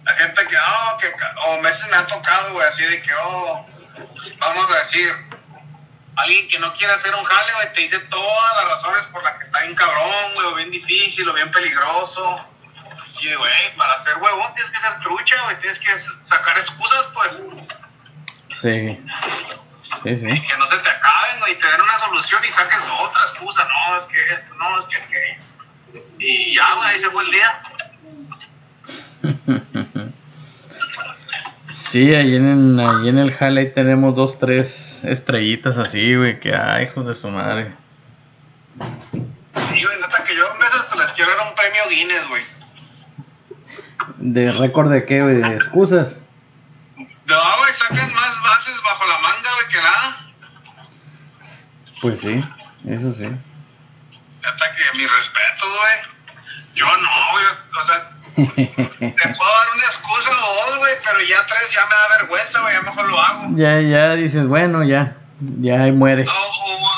la 0.05 0.13
gente 0.15 0.47
que, 0.47 0.57
oh, 0.59 0.99
que, 0.99 1.11
o 1.47 1.63
meses 1.63 1.89
me 1.89 1.97
ha 1.97 2.07
tocado, 2.07 2.53
güey, 2.53 2.67
así 2.67 2.85
de 2.85 3.01
que, 3.01 3.15
oh, 3.15 3.67
vamos 4.39 4.71
a 4.71 4.79
decir, 4.81 5.11
alguien 6.17 6.49
que 6.49 6.59
no 6.59 6.75
quiere 6.75 6.93
hacer 6.93 7.15
un 7.15 7.25
jale, 7.25 7.53
güey, 7.55 7.73
te 7.73 7.81
dice 7.81 7.99
todas 8.11 8.57
las 8.57 8.69
razones 8.69 9.05
por 9.07 9.23
las 9.23 9.39
que 9.39 9.45
está 9.45 9.61
bien 9.63 9.75
cabrón, 9.75 10.35
güey, 10.35 10.47
o 10.49 10.55
bien 10.55 10.71
difícil, 10.71 11.29
o 11.29 11.33
bien 11.33 11.51
peligroso. 11.51 12.52
Sí, 13.19 13.35
güey, 13.35 13.77
para 13.77 13.97
ser 13.99 14.17
huevón 14.19 14.55
tienes 14.55 14.73
que 14.73 14.81
ser 14.81 15.01
trucha, 15.01 15.43
güey, 15.45 15.59
tienes 15.59 15.79
que 15.79 15.99
sacar 16.25 16.57
excusas, 16.57 17.07
pues, 17.15 17.43
Sí. 18.53 19.01
Sí, 20.03 20.09
y 20.11 20.17
sí. 20.19 20.49
que 20.49 20.57
no 20.57 20.67
se 20.67 20.79
te 20.79 20.89
acaben, 20.89 21.41
güey, 21.41 21.53
y 21.53 21.57
te 21.57 21.67
den 21.67 21.81
una 21.81 21.99
solución 21.99 22.43
y 22.45 22.51
saques 22.51 22.89
otra 23.01 23.23
excusa, 23.23 23.67
no, 23.69 23.97
es 23.97 24.05
que 24.05 24.35
esto, 24.35 24.55
no, 24.55 24.79
es 24.79 24.85
que 24.87 24.97
aquello. 24.97 25.43
Y 26.19 26.55
ya, 26.57 26.75
güey, 26.75 26.89
ahí 26.89 27.01
se 27.01 27.11
fue 27.11 27.25
el 27.25 27.31
día. 27.31 27.63
Sí, 31.73 32.15
ahí 32.15 32.37
en, 32.37 32.81
ahí 32.81 33.09
en 33.09 33.19
el 33.19 33.35
jale 33.35 33.61
ahí 33.61 33.71
tenemos 33.73 34.15
dos, 34.15 34.39
tres 34.39 35.05
estrellitas 35.05 35.77
así, 35.77 36.15
güey, 36.17 36.41
que 36.41 36.55
ay, 36.55 36.85
hijos 36.85 37.07
de 37.07 37.15
su 37.15 37.29
madre. 37.29 37.75
Sí, 39.55 39.85
güey, 39.85 40.01
neta 40.01 40.25
que 40.25 40.35
yo 40.35 40.51
a 40.51 40.57
veces 40.57 40.81
hasta 40.81 40.97
les 40.97 41.07
quiero 41.13 41.37
dar 41.37 41.49
un 41.49 41.55
premio 41.55 41.83
Guinness, 41.91 42.29
güey. 42.29 42.43
¿De 44.19 44.53
récord 44.53 44.91
de 44.91 45.05
qué? 45.05 45.23
¿De 45.23 45.55
excusas? 45.57 46.19
No, 46.97 47.59
güey, 47.59 47.73
sacan 47.75 48.13
más 48.15 48.43
bases 48.43 48.75
bajo 48.83 49.07
la 49.07 49.19
manga, 49.19 49.51
güey, 49.55 49.69
que 49.69 49.79
nada. 49.83 50.17
Pues 52.01 52.21
sí, 52.21 52.45
eso 52.89 53.13
sí. 53.13 53.25
Neta 53.25 54.67
que 54.77 54.99
mis 54.99 55.11
respetos, 55.11 55.69
güey. 55.79 56.13
Yo 56.75 56.87
no, 56.87 57.11
güey, 57.33 57.45
o 57.81 57.85
sea, 57.85 58.11
te 58.35 59.29
puedo 59.37 59.51
dar 59.51 59.69
una 59.75 59.85
excusa 59.85 60.31
o 60.31 60.55
dos, 60.71 60.79
güey, 60.79 60.95
pero 61.05 61.21
ya 61.21 61.45
tres 61.47 61.71
ya 61.73 61.83
me 61.87 61.95
da 61.95 62.19
vergüenza, 62.19 62.61
güey, 62.61 62.75
ya 62.75 62.83
mejor 62.83 63.09
lo 63.09 63.21
hago. 63.21 63.47
ya, 63.57 63.81
ya 63.81 64.15
dices, 64.15 64.47
bueno, 64.47 64.83
ya, 64.83 65.17
ya 65.61 65.83
ahí 65.83 65.93
muere. 65.93 66.27
O, 66.27 66.33
o- 66.33 66.87
o 66.87 66.93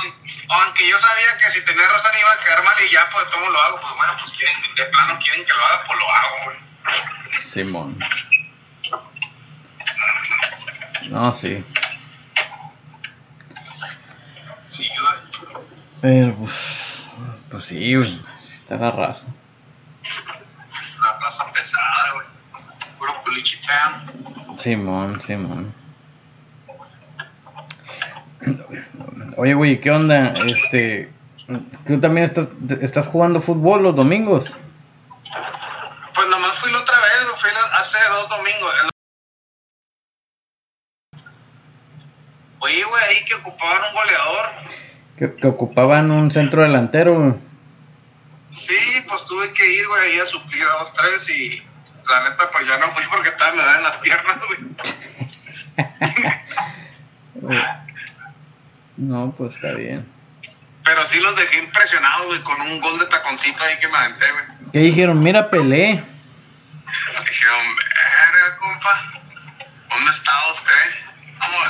aunque 0.54 0.88
yo 0.88 0.96
sabía 0.99 1.37
que 1.38 1.50
si 1.50 1.64
tenía 1.64 1.88
razón 1.88 2.12
iba 2.20 2.30
a 2.32 2.44
quedar 2.44 2.62
mal 2.62 2.75
y 2.88 2.92
ya, 2.92 3.08
pues, 3.12 3.25
¿cómo 3.32 3.49
lo 3.50 3.61
hago? 3.62 3.80
Pues 3.80 3.92
bueno, 3.96 4.12
pues 4.20 4.30
quieren, 4.32 4.56
de 4.76 4.84
plano 4.84 5.18
quieren 5.23 5.44
que 5.44 5.52
lo 5.52 5.64
haga, 5.66 5.84
pues 5.87 5.99
lo 5.99 6.11
hago, 6.11 6.37
güey. 6.44 6.56
Simón. 7.38 7.99
No, 11.11 11.33
sí. 11.33 11.64
Sí. 14.64 14.88
Pero, 16.00 16.35
pues, 16.35 17.12
pues 17.50 17.64
sí, 17.64 17.95
güey, 17.95 18.21
está 18.37 18.76
la 18.76 18.91
raza. 18.91 19.29
La 21.00 21.19
plaza 21.19 21.53
pesada, 21.53 22.12
güey. 22.14 22.26
Puro 22.99 23.23
culichitán. 23.25 24.59
Simón, 24.59 25.23
Simón. 25.23 25.75
Oye, 29.37 29.55
güey, 29.55 29.81
¿qué 29.81 29.91
onda? 29.91 30.35
Este, 30.47 31.12
¿Tú 31.87 32.00
también 32.00 32.25
estás, 32.25 32.49
estás 32.81 33.07
jugando 33.07 33.41
fútbol 33.41 33.83
los 33.83 33.97
domingos? 33.97 34.50
Pues 36.14 36.29
nomás 36.29 36.59
fui 36.59 36.73
la 36.73 36.81
otra 36.81 36.97
vez, 36.99 37.41
fui 37.41 37.50
hace 37.85 37.99
dos 38.09 38.29
domingos. 38.31 38.75
Oye, 42.61 42.83
güey, 42.83 43.05
ahí 43.05 43.25
que 43.26 43.35
ocupaban 43.35 43.83
un 43.88 43.95
goleador. 43.95 44.47
Que, 45.19 45.35
que 45.37 45.47
ocupaban 45.47 46.11
un 46.11 46.31
centro 46.31 46.62
delantero, 46.62 47.38
Sí, 48.50 48.79
pues 49.09 49.25
tuve 49.25 49.53
que 49.53 49.69
ir, 49.69 49.87
güey, 49.88 50.12
ahí 50.12 50.19
a 50.21 50.26
suplir 50.26 50.62
a 50.62 50.79
dos, 50.79 50.95
tres 50.95 51.29
y 51.29 51.61
la 52.09 52.31
neta, 52.31 52.50
pues 52.53 52.67
ya 52.67 52.79
no 52.79 52.93
fui 52.93 53.03
porque 53.11 53.31
estaba 53.31 53.53
me 53.53 53.62
en 53.62 53.83
las 53.83 53.97
piernas, 53.97 54.38
güey. 54.47 54.61
no, 58.97 59.35
pues 59.37 59.57
está 59.57 59.73
bien. 59.73 60.09
Pero 60.85 61.05
sí 61.07 61.19
los 61.19 61.35
dejé 61.35 61.59
impresionados, 61.59 62.26
güey, 62.29 62.41
con 62.43 62.61
un 62.61 62.81
gol 62.81 62.97
de 63.00 63.07
taconcito 63.07 63.62
ahí 63.62 63.76
que 63.81 63.88
me 63.88 63.99
aventé, 63.99 64.25
güey. 64.31 64.45
¿Qué 64.73 64.79
dijeron? 64.79 65.21
Mira, 65.21 65.50
Pelé. 65.50 66.13
Dijeron, 67.29 67.77
verga, 67.77 68.57
compa, 68.59 69.13
¿dónde 69.89 70.11
está 70.11 70.53
usted? 70.53 70.91
Vamos, 71.39 71.69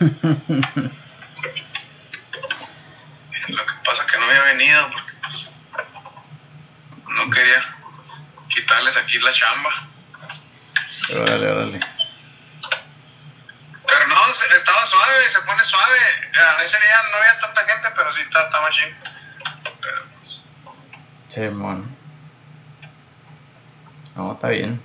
Lo 3.48 3.66
que 3.66 3.72
pasa 3.84 4.02
es 4.02 4.10
que 4.10 4.18
no 4.18 4.24
había 4.24 4.42
venido 4.42 4.90
porque 4.90 5.12
pues, 5.22 5.50
no 7.08 7.30
quería 7.30 7.76
quitarles 8.48 8.96
aquí 8.96 9.18
la 9.18 9.32
chamba. 9.32 9.70
Órale, 11.10 11.50
órale. 11.50 11.80
Pero 13.86 14.06
no, 14.08 14.26
estaba 14.56 14.86
suave, 14.86 15.28
se 15.28 15.40
pone 15.42 15.64
suave. 15.64 15.98
Ese 16.64 16.78
día 16.80 17.02
no 17.10 17.18
había 17.18 17.38
tanta 17.40 17.64
gente, 17.64 17.88
pero 17.94 18.12
sí 18.12 18.22
estaba 18.22 18.70
chido. 18.70 18.96
Pero 19.80 20.04
pues. 20.20 20.42
Sí, 21.28 21.40
man. 21.40 22.03
No, 24.16 24.32
está 24.32 24.48
bien. 24.48 24.80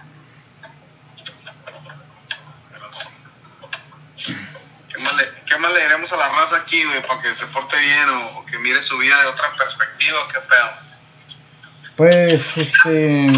¿Qué 4.87 4.97
más, 5.01 5.15
le, 5.15 5.23
¿Qué 5.45 5.57
más 5.57 5.73
le 5.73 5.81
diremos 5.83 6.11
a 6.11 6.17
la 6.17 6.29
raza 6.29 6.57
aquí, 6.57 6.83
güey, 6.83 7.01
para 7.05 7.21
que 7.21 7.33
se 7.35 7.45
porte 7.47 7.77
bien 7.79 8.09
o, 8.09 8.39
o, 8.39 8.45
que 8.45 8.57
mire 8.57 8.81
su 8.81 8.97
vida 8.97 9.21
de 9.21 9.27
otra 9.27 9.53
perspectiva? 9.57 10.19
¿Qué 10.31 10.39
pedo? 10.39 10.89
Pues, 11.95 12.57
este. 12.57 13.31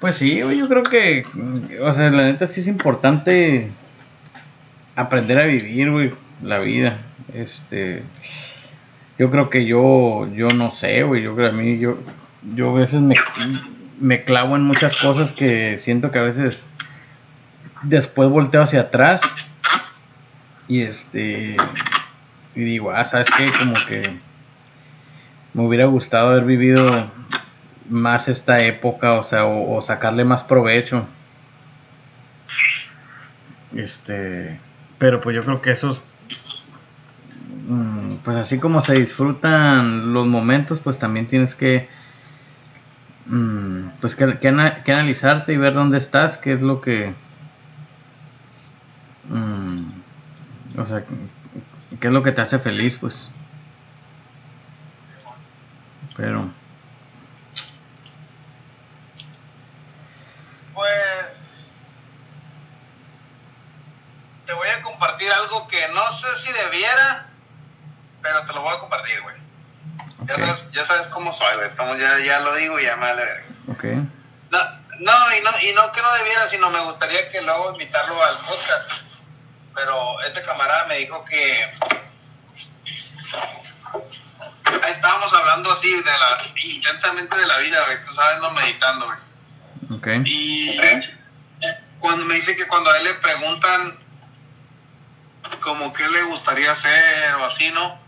Pues 0.00 0.16
sí, 0.16 0.36
yo 0.36 0.68
creo 0.68 0.82
que, 0.82 1.26
o 1.80 1.92
sea, 1.94 2.10
la 2.10 2.24
neta 2.24 2.46
sí 2.46 2.60
es 2.60 2.66
importante 2.66 3.70
aprender 4.96 5.38
a 5.38 5.44
vivir, 5.44 5.90
güey, 5.90 6.14
la 6.42 6.58
vida. 6.58 6.98
Este, 7.32 8.02
yo 9.18 9.30
creo 9.30 9.50
que 9.50 9.64
yo, 9.64 10.28
yo 10.34 10.50
no 10.50 10.70
sé, 10.70 11.02
güey, 11.02 11.22
yo 11.22 11.34
creo 11.34 11.50
a 11.50 11.52
mí, 11.52 11.78
yo, 11.78 11.98
yo 12.54 12.70
a 12.70 12.80
veces 12.80 13.00
me, 13.00 13.14
me 14.00 14.24
clavo 14.24 14.56
en 14.56 14.62
muchas 14.62 14.96
cosas 14.96 15.32
que 15.32 15.78
siento 15.78 16.10
que 16.10 16.18
a 16.18 16.22
veces 16.22 16.68
después 17.82 18.28
volteo 18.28 18.62
hacia 18.62 18.82
atrás 18.82 19.22
y 20.66 20.82
este, 20.82 21.56
y 22.54 22.60
digo, 22.60 22.90
ah, 22.90 23.04
¿sabes 23.04 23.28
qué? 23.36 23.52
Como 23.58 23.74
que 23.86 24.18
me 25.52 25.62
hubiera 25.66 25.86
gustado 25.86 26.30
haber 26.30 26.44
vivido 26.44 27.10
más 27.88 28.28
esta 28.28 28.62
época, 28.62 29.14
o 29.14 29.22
sea, 29.22 29.44
o, 29.44 29.76
o, 29.76 29.82
sacarle 29.82 30.24
más 30.24 30.42
provecho. 30.42 31.06
Este, 33.74 34.58
pero 34.98 35.20
pues 35.20 35.36
yo 35.36 35.44
creo 35.44 35.60
que 35.60 35.72
esos, 35.72 36.02
pues 38.24 38.36
así 38.36 38.58
como 38.58 38.82
se 38.82 38.94
disfrutan 38.94 40.12
los 40.12 40.26
momentos, 40.26 40.80
pues 40.80 40.98
también 40.98 41.26
tienes 41.26 41.54
que, 41.54 41.88
mm, 43.26 43.88
pues 44.00 44.14
que, 44.14 44.38
que, 44.38 44.54
que, 44.84 44.92
analizarte 44.92 45.52
y 45.52 45.56
ver 45.56 45.74
dónde 45.74 45.98
estás, 45.98 46.36
qué 46.36 46.52
es 46.52 46.62
lo 46.62 46.80
que, 46.80 47.14
mm, 49.28 50.78
o 50.78 50.86
sea, 50.86 51.04
qué 52.00 52.06
es 52.06 52.12
lo 52.12 52.22
que 52.22 52.32
te 52.32 52.40
hace 52.42 52.58
feliz, 52.58 52.96
pues. 52.96 53.30
Pero... 56.16 56.48
compartir 65.04 65.30
algo 65.32 65.68
que 65.68 65.88
no 65.88 66.12
sé 66.12 66.26
si 66.38 66.52
debiera, 66.52 67.26
pero 68.22 68.44
te 68.46 68.52
lo 68.54 68.62
voy 68.62 68.74
a 68.74 68.80
compartir, 68.80 69.20
güey. 69.22 69.36
Okay. 70.22 70.36
Ya, 70.38 70.46
sabes, 70.46 70.70
ya 70.70 70.84
sabes 70.86 71.06
cómo 71.08 71.32
soy, 71.32 71.43
güey. 71.56 71.68
Estamos, 71.68 71.98
ya, 71.98 72.18
ya 72.18 72.40
lo 72.40 72.54
digo 72.54 72.78
y 72.78 72.84
ya 72.84 72.96
me 72.96 73.06
vale. 73.06 73.44
Ok. 73.68 73.84
No, 74.50 74.58
no, 75.00 75.36
y 75.36 75.42
no, 75.42 75.50
y 75.62 75.72
no 75.72 75.92
que 75.92 76.02
no 76.02 76.14
debiera, 76.14 76.46
sino 76.48 76.70
me 76.70 76.80
gustaría 76.80 77.28
que 77.30 77.42
luego 77.42 77.72
invitarlo 77.72 78.22
al 78.22 78.36
podcast. 78.38 78.90
Pero 79.74 80.20
este 80.22 80.42
camarada 80.42 80.86
me 80.86 80.98
dijo 80.98 81.24
que 81.24 81.68
estábamos 84.88 85.32
hablando 85.32 85.72
así 85.72 85.92
de 85.92 86.02
la 86.04 86.38
intensamente 86.54 87.36
de 87.36 87.46
la 87.46 87.58
vida, 87.58 87.84
güey. 87.84 88.04
Tú 88.04 88.14
sabes, 88.14 88.40
no 88.40 88.50
meditando, 88.50 89.06
güey. 89.06 89.98
Okay. 89.98 90.22
Y 90.24 90.78
cuando 91.98 92.24
me 92.24 92.34
dice 92.34 92.56
que 92.56 92.66
cuando 92.66 92.90
a 92.90 92.98
él 92.98 93.04
le 93.04 93.14
preguntan 93.14 93.98
como 95.60 95.92
qué 95.92 96.08
le 96.08 96.22
gustaría 96.22 96.72
hacer 96.72 97.34
o 97.34 97.44
así, 97.44 97.70
¿no? 97.70 97.98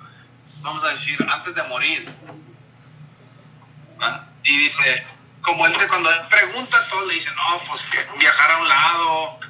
Vamos 0.61 0.85
a 0.85 0.89
decir, 0.89 1.19
antes 1.31 1.55
de 1.55 1.63
morir. 1.65 2.09
¿Ah? 4.01 4.27
Y 4.45 4.59
dice, 4.59 5.07
como 5.43 5.67
él 5.67 5.73
dice, 5.73 5.89
cuando 5.89 6.11
él 6.11 6.21
pregunta, 6.29 6.87
todos 6.89 7.07
le 7.09 7.15
dicen, 7.15 7.35
no, 7.35 7.61
pues 7.69 7.83
que 7.85 8.05
viajar 8.19 8.51
a 8.51 8.59
un 8.59 8.69
lado, 8.69 9.41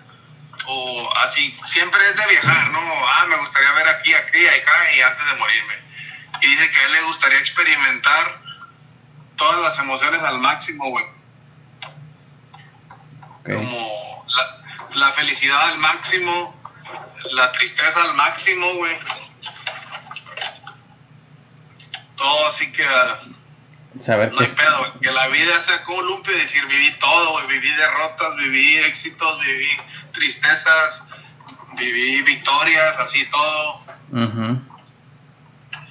o 0.67 1.17
así, 1.19 1.59
siempre 1.65 2.01
es 2.11 2.17
de 2.17 2.27
viajar, 2.27 2.71
¿no? 2.71 2.81
Ah, 2.81 3.27
me 3.29 3.37
gustaría 3.37 3.73
ver 3.73 3.89
aquí, 3.89 4.13
aquí, 4.15 4.47
acá, 4.47 4.93
y 4.97 5.01
antes 5.01 5.27
de 5.27 5.37
morirme. 5.37 5.75
Y 6.43 6.47
dice 6.47 6.71
que 6.71 6.81
a 6.81 6.87
él 6.87 6.93
le 6.93 7.03
gustaría 7.03 7.39
experimentar 7.39 8.41
todas 9.37 9.61
las 9.61 9.79
emociones 9.79 10.23
al 10.23 10.39
máximo, 10.39 10.91
güey. 10.91 11.05
Okay. 13.41 13.55
Como 13.55 14.27
la, 14.37 15.07
la 15.07 15.13
felicidad 15.13 15.71
al 15.71 15.79
máximo, 15.79 16.55
la 17.33 17.53
tristeza 17.53 18.03
al 18.03 18.15
máximo, 18.15 18.75
güey. 18.75 18.99
Todo 22.17 22.49
así 22.49 22.73
que. 22.73 22.87
Saber 23.99 24.33
no 24.33 24.41
hay 24.41 24.47
pedo, 24.47 25.01
que 25.01 25.11
la 25.11 25.29
vida 25.29 25.61
sea 25.61 25.83
columpio 25.85 26.37
y 26.37 26.41
decir, 26.41 26.65
viví 26.67 26.99
todo. 26.99 27.47
Viví 27.47 27.71
derrotas, 27.71 28.37
viví 28.37 28.77
éxitos, 28.79 29.41
viví 29.41 29.71
tristezas, 30.13 31.05
viví 31.77 32.23
victorias, 32.23 32.99
así 32.99 33.25
todo. 33.31 33.81
Uh 34.11 34.19
-huh. 34.19 34.61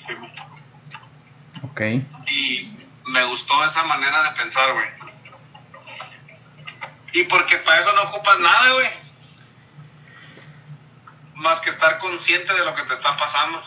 sí. 0.07 0.13
Ok. 1.63 1.81
Y 2.27 2.77
me 3.05 3.23
gustó 3.25 3.63
esa 3.65 3.83
manera 3.83 4.23
de 4.23 4.35
pensar, 4.37 4.73
güey. 4.73 4.87
Y 7.13 7.23
porque 7.23 7.57
para 7.57 7.79
eso 7.79 7.91
no 7.93 8.03
ocupas 8.03 8.39
nada, 8.39 8.73
güey 8.73 9.05
más 11.35 11.59
que 11.59 11.69
estar 11.69 11.99
consciente 11.99 12.53
de 12.53 12.65
lo 12.65 12.75
que 12.75 12.83
te 12.83 12.93
está 12.93 13.15
pasando. 13.17 13.61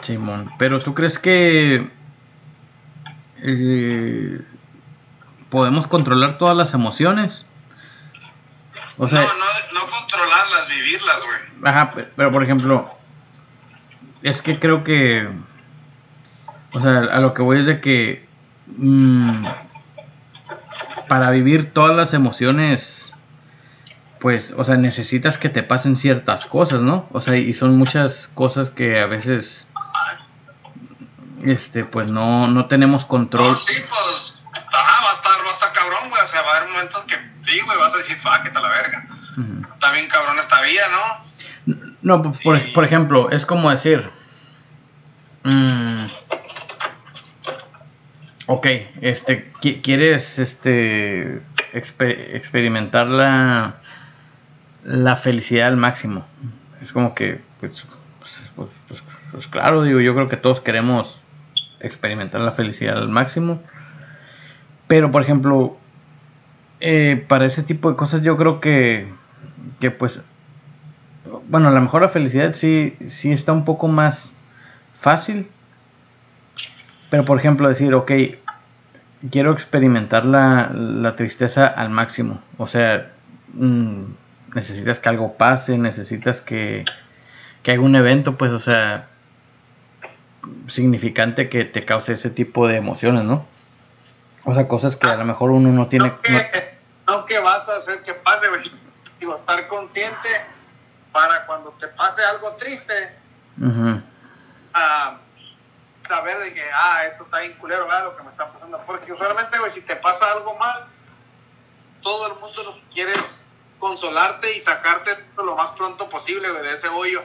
Simón, 0.00 0.52
pero 0.58 0.80
tú 0.80 0.94
crees 0.94 1.18
que 1.18 1.90
eh, 3.44 4.40
podemos 5.50 5.86
controlar 5.86 6.38
todas 6.38 6.56
las 6.56 6.74
emociones? 6.74 7.46
O 8.96 9.08
sea, 9.08 9.22
no, 9.22 9.28
no, 9.28 9.80
no 9.80 9.90
controlarlas, 9.90 10.68
vivirlas, 10.68 11.16
güey. 11.24 11.68
Ajá, 11.70 11.92
pero, 11.94 12.08
pero, 12.16 12.32
por 12.32 12.42
ejemplo, 12.42 12.90
es 14.22 14.40
que 14.42 14.58
creo 14.58 14.84
que, 14.84 15.28
o 16.72 16.80
sea, 16.80 16.98
a 17.00 17.20
lo 17.20 17.34
que 17.34 17.42
voy 17.42 17.58
es 17.58 17.66
de 17.66 17.80
que 17.80 18.26
mmm, 18.66 19.46
para 21.08 21.30
vivir 21.30 21.72
todas 21.72 21.96
las 21.96 22.14
emociones 22.14 23.04
pues, 24.24 24.54
o 24.56 24.64
sea, 24.64 24.78
necesitas 24.78 25.36
que 25.36 25.50
te 25.50 25.62
pasen 25.62 25.96
ciertas 25.96 26.46
cosas, 26.46 26.80
¿no? 26.80 27.06
O 27.12 27.20
sea, 27.20 27.36
y 27.36 27.52
son 27.52 27.76
muchas 27.76 28.26
cosas 28.28 28.70
que 28.70 28.98
a 28.98 29.04
veces, 29.04 29.70
este, 31.44 31.84
pues 31.84 32.08
no, 32.08 32.48
no 32.48 32.66
tenemos 32.66 33.04
control. 33.04 33.52
No, 33.52 33.56
sí, 33.56 33.74
pues, 33.88 34.42
ajá, 34.54 35.04
va 35.04 35.10
a 35.10 35.14
estar, 35.14 35.46
va 35.46 35.50
a 35.50 35.54
estar 35.54 35.72
cabrón, 35.72 36.10
güey, 36.10 36.22
o 36.22 36.28
sea, 36.28 36.42
va 36.42 36.52
a 36.52 36.56
haber 36.58 36.70
momentos 36.70 37.02
que 37.04 37.16
sí, 37.40 37.60
güey, 37.64 37.78
vas 37.78 37.94
a 37.94 37.98
decir, 37.98 38.16
fuck, 38.16 38.46
está 38.46 38.60
la 38.60 38.68
verga. 38.68 39.06
Uh 39.36 39.40
-huh. 39.40 39.74
Está 39.74 39.92
bien 39.92 40.08
cabrón 40.08 40.38
esta 40.38 40.60
vida, 40.62 40.84
¿no? 41.66 41.94
No, 42.02 42.22
por, 42.22 42.60
sí. 42.60 42.72
por 42.74 42.84
ejemplo, 42.84 43.30
es 43.30 43.46
como 43.46 43.70
decir, 43.70 44.10
mmm, 45.44 46.06
ok, 48.46 48.66
este, 49.00 49.52
quieres, 49.82 50.38
este, 50.38 51.42
exper 51.72 52.36
experimentar 52.36 53.06
la 53.06 53.76
la 54.84 55.16
felicidad 55.16 55.68
al 55.68 55.76
máximo. 55.76 56.26
Es 56.80 56.92
como 56.92 57.14
que, 57.14 57.40
pues, 57.60 57.82
pues, 58.54 58.70
pues, 58.88 59.02
pues, 59.32 59.46
claro, 59.48 59.82
digo, 59.82 60.00
yo 60.00 60.14
creo 60.14 60.28
que 60.28 60.36
todos 60.36 60.60
queremos 60.60 61.20
experimentar 61.84 62.40
la 62.40 62.52
felicidad 62.52 62.98
al 62.98 63.08
máximo. 63.08 63.60
Pero, 64.86 65.10
por 65.10 65.22
ejemplo, 65.22 65.76
eh, 66.80 67.24
para 67.28 67.46
ese 67.46 67.62
tipo 67.62 67.90
de 67.90 67.96
cosas 67.96 68.22
yo 68.22 68.36
creo 68.36 68.60
que, 68.60 69.08
que 69.80 69.90
pues, 69.90 70.24
bueno, 71.48 71.68
a 71.68 71.72
lo 71.72 71.80
mejor 71.80 72.02
la 72.02 72.08
felicidad 72.08 72.54
sí, 72.54 72.96
sí 73.06 73.32
está 73.32 73.52
un 73.52 73.64
poco 73.64 73.88
más 73.88 74.36
fácil. 74.98 75.48
Pero, 77.10 77.24
por 77.24 77.38
ejemplo, 77.38 77.68
decir, 77.68 77.94
ok, 77.94 78.12
quiero 79.30 79.52
experimentar 79.52 80.24
la, 80.24 80.70
la 80.74 81.16
tristeza 81.16 81.66
al 81.66 81.90
máximo. 81.90 82.40
O 82.58 82.66
sea, 82.66 83.12
mm, 83.54 84.02
necesitas 84.54 84.98
que 84.98 85.08
algo 85.08 85.36
pase, 85.36 85.78
necesitas 85.78 86.40
que, 86.40 86.84
que 87.62 87.72
haga 87.72 87.82
un 87.82 87.96
evento, 87.96 88.36
pues, 88.36 88.52
o 88.52 88.58
sea, 88.58 89.08
significante 90.68 91.48
que 91.48 91.64
te 91.64 91.84
cause 91.84 92.12
ese 92.14 92.30
tipo 92.30 92.66
de 92.66 92.76
emociones, 92.76 93.24
¿no? 93.24 93.46
O 94.44 94.54
sea, 94.54 94.68
cosas 94.68 94.96
que 94.96 95.06
a 95.06 95.16
lo 95.16 95.24
mejor 95.24 95.50
uno 95.50 95.70
no 95.70 95.88
tiene... 95.88 96.12
No 97.06 97.26
que, 97.26 97.38
vas 97.38 97.68
a 97.68 97.76
hacer 97.76 98.02
que 98.02 98.14
pase, 98.14 98.46
digo, 99.20 99.34
estar 99.34 99.68
consciente 99.68 100.28
para 101.12 101.46
cuando 101.46 101.70
te 101.72 101.88
pase 101.88 102.22
algo 102.24 102.56
triste, 102.56 102.92
saber 106.08 106.38
de 106.40 106.54
que, 106.54 106.62
ah, 106.72 107.04
esto 107.06 107.24
está 107.24 107.40
bien 107.40 107.54
culero, 107.54 107.86
¿verdad? 107.86 108.04
Lo 108.04 108.16
que 108.16 108.22
me 108.22 108.30
está 108.30 108.52
pasando. 108.52 108.80
Porque 108.86 109.12
usualmente, 109.12 109.58
güey, 109.58 109.72
si 109.72 109.82
te 109.82 109.96
pasa 109.96 110.32
algo 110.32 110.56
mal, 110.58 110.86
todo 112.02 112.26
el 112.26 112.40
mundo 112.40 112.62
lo 112.62 112.74
que 112.74 112.82
quiere 112.92 113.12
es 113.12 113.48
consolarte 113.78 114.56
y 114.56 114.60
sacarte 114.60 115.16
lo 115.36 115.56
más 115.56 115.72
pronto 115.72 116.08
posible, 116.08 116.50
güey, 116.50 116.62
de 116.62 116.74
ese 116.74 116.88
hoyo. 116.88 117.22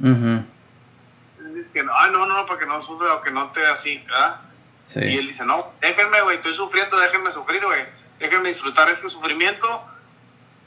que, 0.00 0.31
no, 2.12 2.26
no, 2.26 2.36
no, 2.36 2.46
para 2.46 2.60
que 2.60 2.66
no 2.66 2.82
sufra 2.82 3.14
o 3.14 3.22
que 3.22 3.30
no 3.30 3.50
te 3.52 3.66
así, 3.66 3.98
¿verdad? 3.98 4.40
Sí. 4.86 5.00
Y 5.00 5.18
él 5.18 5.28
dice, 5.28 5.44
no, 5.44 5.72
déjenme, 5.80 6.20
güey, 6.22 6.36
estoy 6.36 6.54
sufriendo, 6.54 6.98
déjenme 6.98 7.32
sufrir, 7.32 7.64
güey. 7.64 7.84
Déjenme 8.18 8.50
disfrutar 8.50 8.88
este 8.90 9.08
sufrimiento 9.08 9.84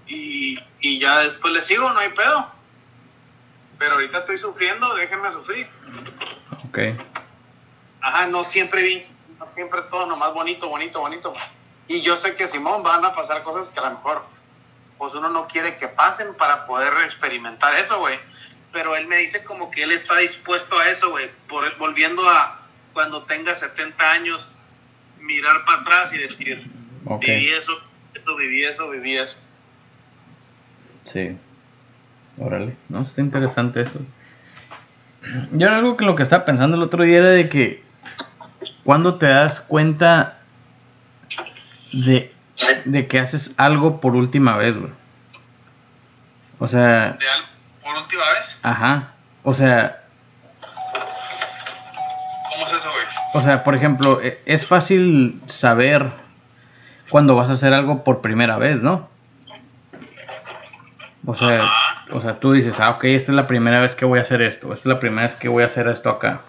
y, 0.08 0.60
y 0.80 1.00
ya 1.00 1.20
después 1.20 1.54
le 1.54 1.62
sigo, 1.62 1.90
no 1.90 2.00
hay 2.00 2.10
pedo. 2.10 2.52
Pero 3.78 3.94
ahorita 3.94 4.20
estoy 4.20 4.38
sufriendo, 4.38 4.94
déjenme 4.96 5.32
sufrir. 5.32 5.68
Ok. 6.68 6.80
Ajá, 8.02 8.28
no 8.28 8.44
siempre 8.44 8.82
bien, 8.82 9.06
no 9.40 9.46
siempre 9.46 9.82
todo 9.84 10.06
nomás 10.06 10.34
bonito, 10.34 10.68
bonito, 10.68 11.00
bonito. 11.00 11.34
Y 11.88 12.02
yo 12.02 12.18
sé 12.18 12.36
que 12.36 12.48
Simón 12.48 12.84
van 12.84 13.06
a 13.06 13.14
pasar 13.14 13.44
cosas 13.44 13.70
que 13.70 13.80
a 13.80 13.84
lo 13.84 13.92
mejor 13.92 14.24
pues 14.98 15.14
uno 15.14 15.30
no 15.30 15.48
quiere 15.48 15.78
que 15.78 15.88
pasen 15.88 16.36
para 16.36 16.66
poder 16.68 16.94
experimentar 17.06 17.76
eso, 17.76 18.00
güey. 18.00 18.18
Pero 18.76 18.94
él 18.98 19.08
me 19.08 19.20
dice 19.20 19.42
como 19.46 19.72
que 19.72 19.84
él 19.84 19.94
está 19.94 20.18
dispuesto 20.18 20.78
a 20.78 20.90
eso, 20.90 21.10
güey. 21.10 21.30
Volviendo 21.80 22.28
a 22.28 22.60
cuando 22.92 23.24
tenga 23.24 23.56
70 23.56 24.12
años, 24.12 24.52
mirar 25.22 25.64
para 25.64 25.82
atrás 25.82 26.14
y 26.14 26.18
decir, 26.18 26.70
viví 27.22 27.48
eso, 27.52 27.72
eso, 28.14 28.36
viví 28.36 28.66
eso, 28.66 28.90
viví 28.90 29.18
eso. 29.18 29.40
Sí. 31.06 31.38
Órale, 32.38 32.76
no, 32.90 33.04
está 33.04 33.22
interesante 33.22 33.80
eso. 33.80 34.02
Yo 35.54 35.70
algo 35.70 35.96
que 35.96 36.04
lo 36.04 36.18
que 36.18 36.24
estaba 36.24 36.44
pensando 36.44 36.76
el 36.76 36.84
otro 36.84 37.06
día 37.06 37.20
era 37.20 37.32
de 37.32 37.48
que 37.48 37.82
cuando 38.84 39.16
te 39.18 39.28
das 39.28 39.62
cuenta 39.62 40.42
de, 41.94 42.30
de 42.84 43.08
que 43.08 43.20
haces 43.20 43.54
algo 43.56 44.02
por 44.02 44.18
última 44.18 44.58
vez, 44.58 44.78
güey. 44.78 44.92
O 46.60 46.68
sea... 46.68 47.14
¿De 47.14 47.30
algo 47.30 47.55
por 47.86 47.96
última 47.96 48.24
vez? 48.32 48.60
Ajá. 48.64 49.12
O 49.44 49.54
sea... 49.54 50.02
¿Cómo 52.50 52.68
es 52.68 52.74
eso, 52.74 52.90
güey? 52.90 53.06
O 53.36 53.42
sea, 53.42 53.64
por 53.64 53.76
ejemplo, 53.76 54.22
e, 54.22 54.42
es 54.46 54.66
fácil 54.66 55.40
saber 55.46 56.12
cuando 57.10 57.36
vas 57.36 57.50
a 57.50 57.54
hacer 57.54 57.74
algo 57.74 58.04
por 58.04 58.22
primera 58.22 58.58
vez, 58.58 58.82
¿no? 58.82 59.08
O 61.28 61.36
sea, 61.36 61.72
o 62.12 62.22
sea, 62.22 62.40
tú 62.40 62.54
dices, 62.54 62.80
ah, 62.80 62.92
ok, 62.92 63.04
esta 63.06 63.32
es 63.32 63.36
la 63.36 63.48
primera 63.48 63.80
vez 63.80 63.94
que 63.94 64.06
voy 64.06 64.20
a 64.20 64.24
hacer 64.24 64.42
esto, 64.42 64.74
esta 64.74 64.90
es 64.90 64.94
la 64.94 65.00
primera 65.00 65.28
vez 65.28 65.36
que 65.36 65.48
voy 65.48 65.64
a 65.64 65.68
hacer 65.68 65.88
esto 65.88 66.10
acá. 66.10 66.42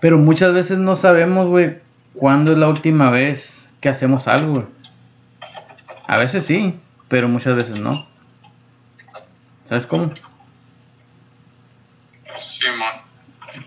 Pero 0.00 0.18
muchas 0.18 0.52
veces 0.52 0.78
no 0.78 0.96
sabemos, 0.96 1.46
güey, 1.46 1.78
cuándo 2.14 2.52
es 2.52 2.58
la 2.58 2.68
última 2.68 3.10
vez 3.10 3.70
que 3.80 3.88
hacemos 3.88 4.28
algo. 4.28 4.68
A 6.06 6.16
veces 6.16 6.44
sí, 6.44 6.78
pero 7.08 7.28
muchas 7.28 7.56
veces 7.56 7.78
no. 7.78 8.06
¿Sabes 9.72 9.86
cómo? 9.86 10.12
Sí, 12.42 12.68
man. 12.76 13.00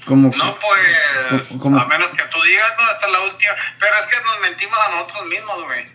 no, 0.07 0.29
pues, 0.29 1.51
a 1.51 1.85
menos 1.85 2.11
que 2.11 2.23
tú 2.25 2.41
digas, 2.43 2.73
no, 2.77 2.91
esta 2.91 3.07
es 3.07 3.11
la 3.11 3.21
última. 3.21 3.51
Pero 3.79 3.95
es 3.99 4.05
que 4.05 4.15
nos 4.23 4.39
mentimos 4.39 4.77
a 4.77 4.91
nosotros 4.91 5.25
mismos, 5.25 5.63
güey. 5.63 5.89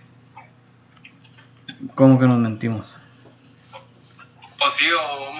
¿Cómo 1.94 2.18
que 2.18 2.26
nos 2.26 2.38
mentimos? 2.38 2.92
Pues 4.58 4.74
sí, 4.74 4.90
o, 4.90 5.32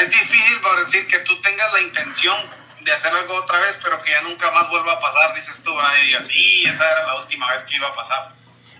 es 0.00 0.10
difícil 0.10 0.60
por 0.60 0.84
decir 0.84 1.06
que 1.06 1.20
tú 1.20 1.40
tengas 1.40 1.72
la 1.72 1.80
intención 1.80 2.36
de 2.82 2.92
hacer 2.92 3.10
algo 3.10 3.36
otra 3.36 3.58
vez, 3.60 3.78
pero 3.82 4.02
que 4.02 4.10
ya 4.10 4.20
nunca 4.20 4.50
más 4.50 4.68
vuelva 4.68 4.92
a 4.92 5.00
pasar, 5.00 5.34
dices 5.34 5.62
tú, 5.64 5.72
y 5.72 6.06
digas, 6.08 6.26
sí, 6.26 6.64
esa 6.66 6.92
era 6.92 7.06
la 7.06 7.22
última 7.22 7.50
vez 7.52 7.64
que 7.64 7.76
iba 7.76 7.88
a 7.88 7.94
pasar. 7.94 8.34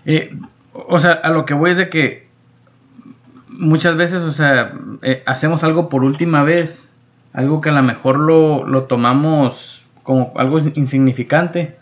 Eh, 0.05 0.31
o 0.73 0.99
sea, 0.99 1.11
a 1.11 1.29
lo 1.29 1.45
que 1.45 1.53
voy 1.53 1.71
es 1.71 1.77
de 1.77 1.89
que 1.89 2.27
muchas 3.47 3.95
veces, 3.95 4.21
o 4.21 4.31
sea, 4.31 4.73
eh, 5.01 5.23
hacemos 5.25 5.63
algo 5.63 5.89
por 5.89 6.03
última 6.03 6.43
vez, 6.43 6.91
algo 7.33 7.61
que 7.61 7.69
a 7.69 7.73
lo 7.73 7.83
mejor 7.83 8.19
lo, 8.19 8.65
lo 8.65 8.83
tomamos 8.83 9.85
como 10.03 10.33
algo 10.35 10.59
insignificante 10.59 11.77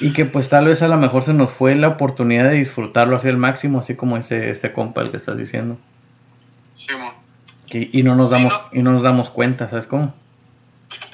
y 0.00 0.12
que 0.12 0.24
pues 0.24 0.48
tal 0.48 0.66
vez 0.66 0.82
a 0.82 0.88
lo 0.88 0.96
mejor 0.96 1.24
se 1.24 1.32
nos 1.32 1.50
fue 1.50 1.74
la 1.74 1.88
oportunidad 1.88 2.50
de 2.50 2.56
disfrutarlo 2.56 3.16
así 3.16 3.28
al 3.28 3.36
máximo, 3.36 3.78
así 3.80 3.96
como 3.96 4.16
ese 4.16 4.50
este 4.50 4.72
compa 4.72 5.00
el 5.00 5.10
que 5.10 5.16
estás 5.16 5.38
diciendo. 5.38 5.78
Sí, 6.76 7.90
y 7.92 8.02
no 8.02 8.16
nos 8.16 8.30
damos 8.30 8.52
y 8.72 8.82
no 8.82 8.92
nos 8.92 9.02
damos 9.02 9.30
cuenta, 9.30 9.68
¿sabes 9.68 9.86
cómo? 9.86 10.14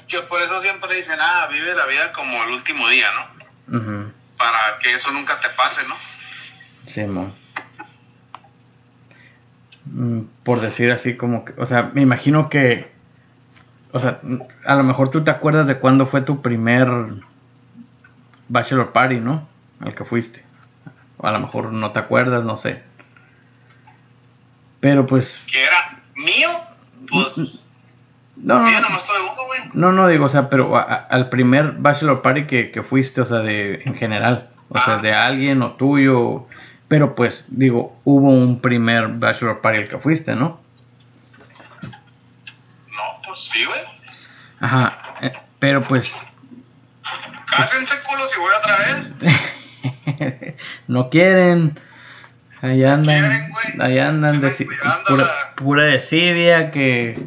Yo 0.08 0.26
por 0.26 0.40
eso 0.40 0.60
siempre 0.62 0.96
dicen, 0.96 1.18
ah, 1.20 1.46
vive 1.52 1.74
la 1.74 1.86
vida 1.86 2.12
como 2.12 2.42
el 2.44 2.50
último 2.50 2.88
día, 2.88 3.06
¿no? 3.12 4.12
Para 4.38 4.78
que 4.82 4.94
eso 4.94 5.12
nunca 5.12 5.38
te 5.40 5.48
pase, 5.50 5.86
¿no? 5.86 5.94
Sí. 6.88 7.06
Mm, 9.92 10.20
por 10.42 10.60
decir 10.60 10.90
así 10.90 11.16
como 11.16 11.44
que, 11.44 11.54
o 11.56 11.66
sea, 11.66 11.90
me 11.94 12.02
imagino 12.02 12.48
que, 12.48 12.90
o 13.92 14.00
sea, 14.00 14.20
a 14.64 14.74
lo 14.74 14.82
mejor 14.82 15.10
tú 15.10 15.24
te 15.24 15.30
acuerdas 15.30 15.66
de 15.66 15.78
cuándo 15.78 16.06
fue 16.06 16.22
tu 16.22 16.42
primer 16.42 16.88
Bachelor 18.48 18.92
Party, 18.92 19.16
¿no? 19.16 19.46
Al 19.80 19.94
que 19.94 20.04
fuiste. 20.04 20.42
O 21.18 21.26
a 21.26 21.32
lo 21.32 21.40
mejor 21.40 21.72
no 21.72 21.92
te 21.92 21.98
acuerdas, 21.98 22.44
no 22.44 22.56
sé. 22.56 22.82
Pero 24.80 25.06
pues. 25.06 25.38
¿Que 25.50 25.62
era 25.62 26.00
mío? 26.14 26.48
Pues. 27.10 27.58
No, 28.36 28.60
no, 28.60 28.70
no, 28.70 28.88
no, 29.74 29.92
no, 29.92 30.06
digo, 30.06 30.26
o 30.26 30.28
sea, 30.28 30.48
pero 30.48 30.76
al 30.76 31.28
primer 31.28 31.72
Bachelor 31.72 32.22
Party 32.22 32.46
que, 32.46 32.70
que, 32.70 32.84
fuiste, 32.84 33.20
o 33.20 33.24
sea, 33.24 33.38
de 33.38 33.82
en 33.84 33.94
general, 33.94 34.50
o 34.68 34.78
sea, 34.78 34.98
de 34.98 35.12
alguien 35.12 35.60
o 35.62 35.72
tuyo, 35.72 36.46
pero 36.88 37.14
pues, 37.14 37.44
digo, 37.48 37.96
hubo 38.04 38.28
un 38.28 38.60
primer 38.60 39.08
Bachelor 39.08 39.60
Party 39.60 39.82
al 39.82 39.88
que 39.88 39.98
fuiste, 39.98 40.34
¿no? 40.34 40.60
No, 41.82 43.22
pues 43.26 43.38
sí, 43.40 43.64
güey. 43.64 43.80
Ajá, 44.60 44.98
eh, 45.20 45.32
pero 45.60 45.84
pues 45.84 46.18
Cásense 47.50 47.94
culo 48.06 48.26
si 48.26 48.40
voy 48.40 48.50
otra 48.58 48.78
vez. 48.78 50.54
no 50.88 51.10
quieren. 51.10 51.78
Ahí 52.60 52.84
andan. 52.84 53.52
ahí 53.80 53.98
andan. 53.98 54.40
pura, 55.08 55.26
pura, 55.56 55.84
desidia 55.84 56.70
que. 56.70 57.26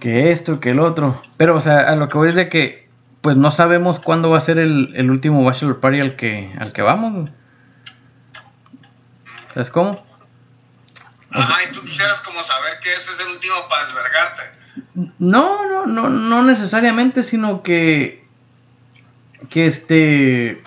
Que 0.00 0.30
esto, 0.30 0.60
que 0.60 0.70
el 0.70 0.80
otro. 0.80 1.22
Pero, 1.36 1.56
o 1.56 1.60
sea, 1.60 1.78
a 1.78 1.96
lo 1.96 2.08
que 2.08 2.18
voy 2.18 2.28
es 2.28 2.34
de 2.34 2.48
que. 2.48 2.88
Pues 3.20 3.36
no 3.36 3.50
sabemos 3.50 4.00
cuándo 4.00 4.28
va 4.28 4.38
a 4.38 4.42
ser 4.42 4.58
el, 4.58 4.92
el 4.96 5.10
último 5.10 5.42
Bachelor 5.44 5.80
Party 5.80 6.00
al 6.00 6.14
que, 6.14 6.52
al 6.58 6.72
que 6.72 6.82
vamos. 6.82 7.30
¿Sabes 9.54 9.70
cómo? 9.70 10.04
Ajá, 11.30 11.62
y 11.64 11.72
tú 11.72 11.82
quisieras 11.82 12.20
como 12.22 12.42
saber 12.42 12.80
que 12.80 12.92
ese 12.92 13.12
es 13.12 13.20
el 13.20 13.28
último 13.28 13.54
para 13.68 13.86
desvergarte. 13.86 14.42
No, 15.18 15.68
no, 15.68 15.86
no, 15.86 16.08
no 16.08 16.42
necesariamente, 16.42 17.22
sino 17.22 17.62
que, 17.62 18.26
que 19.50 19.66
este, 19.66 20.62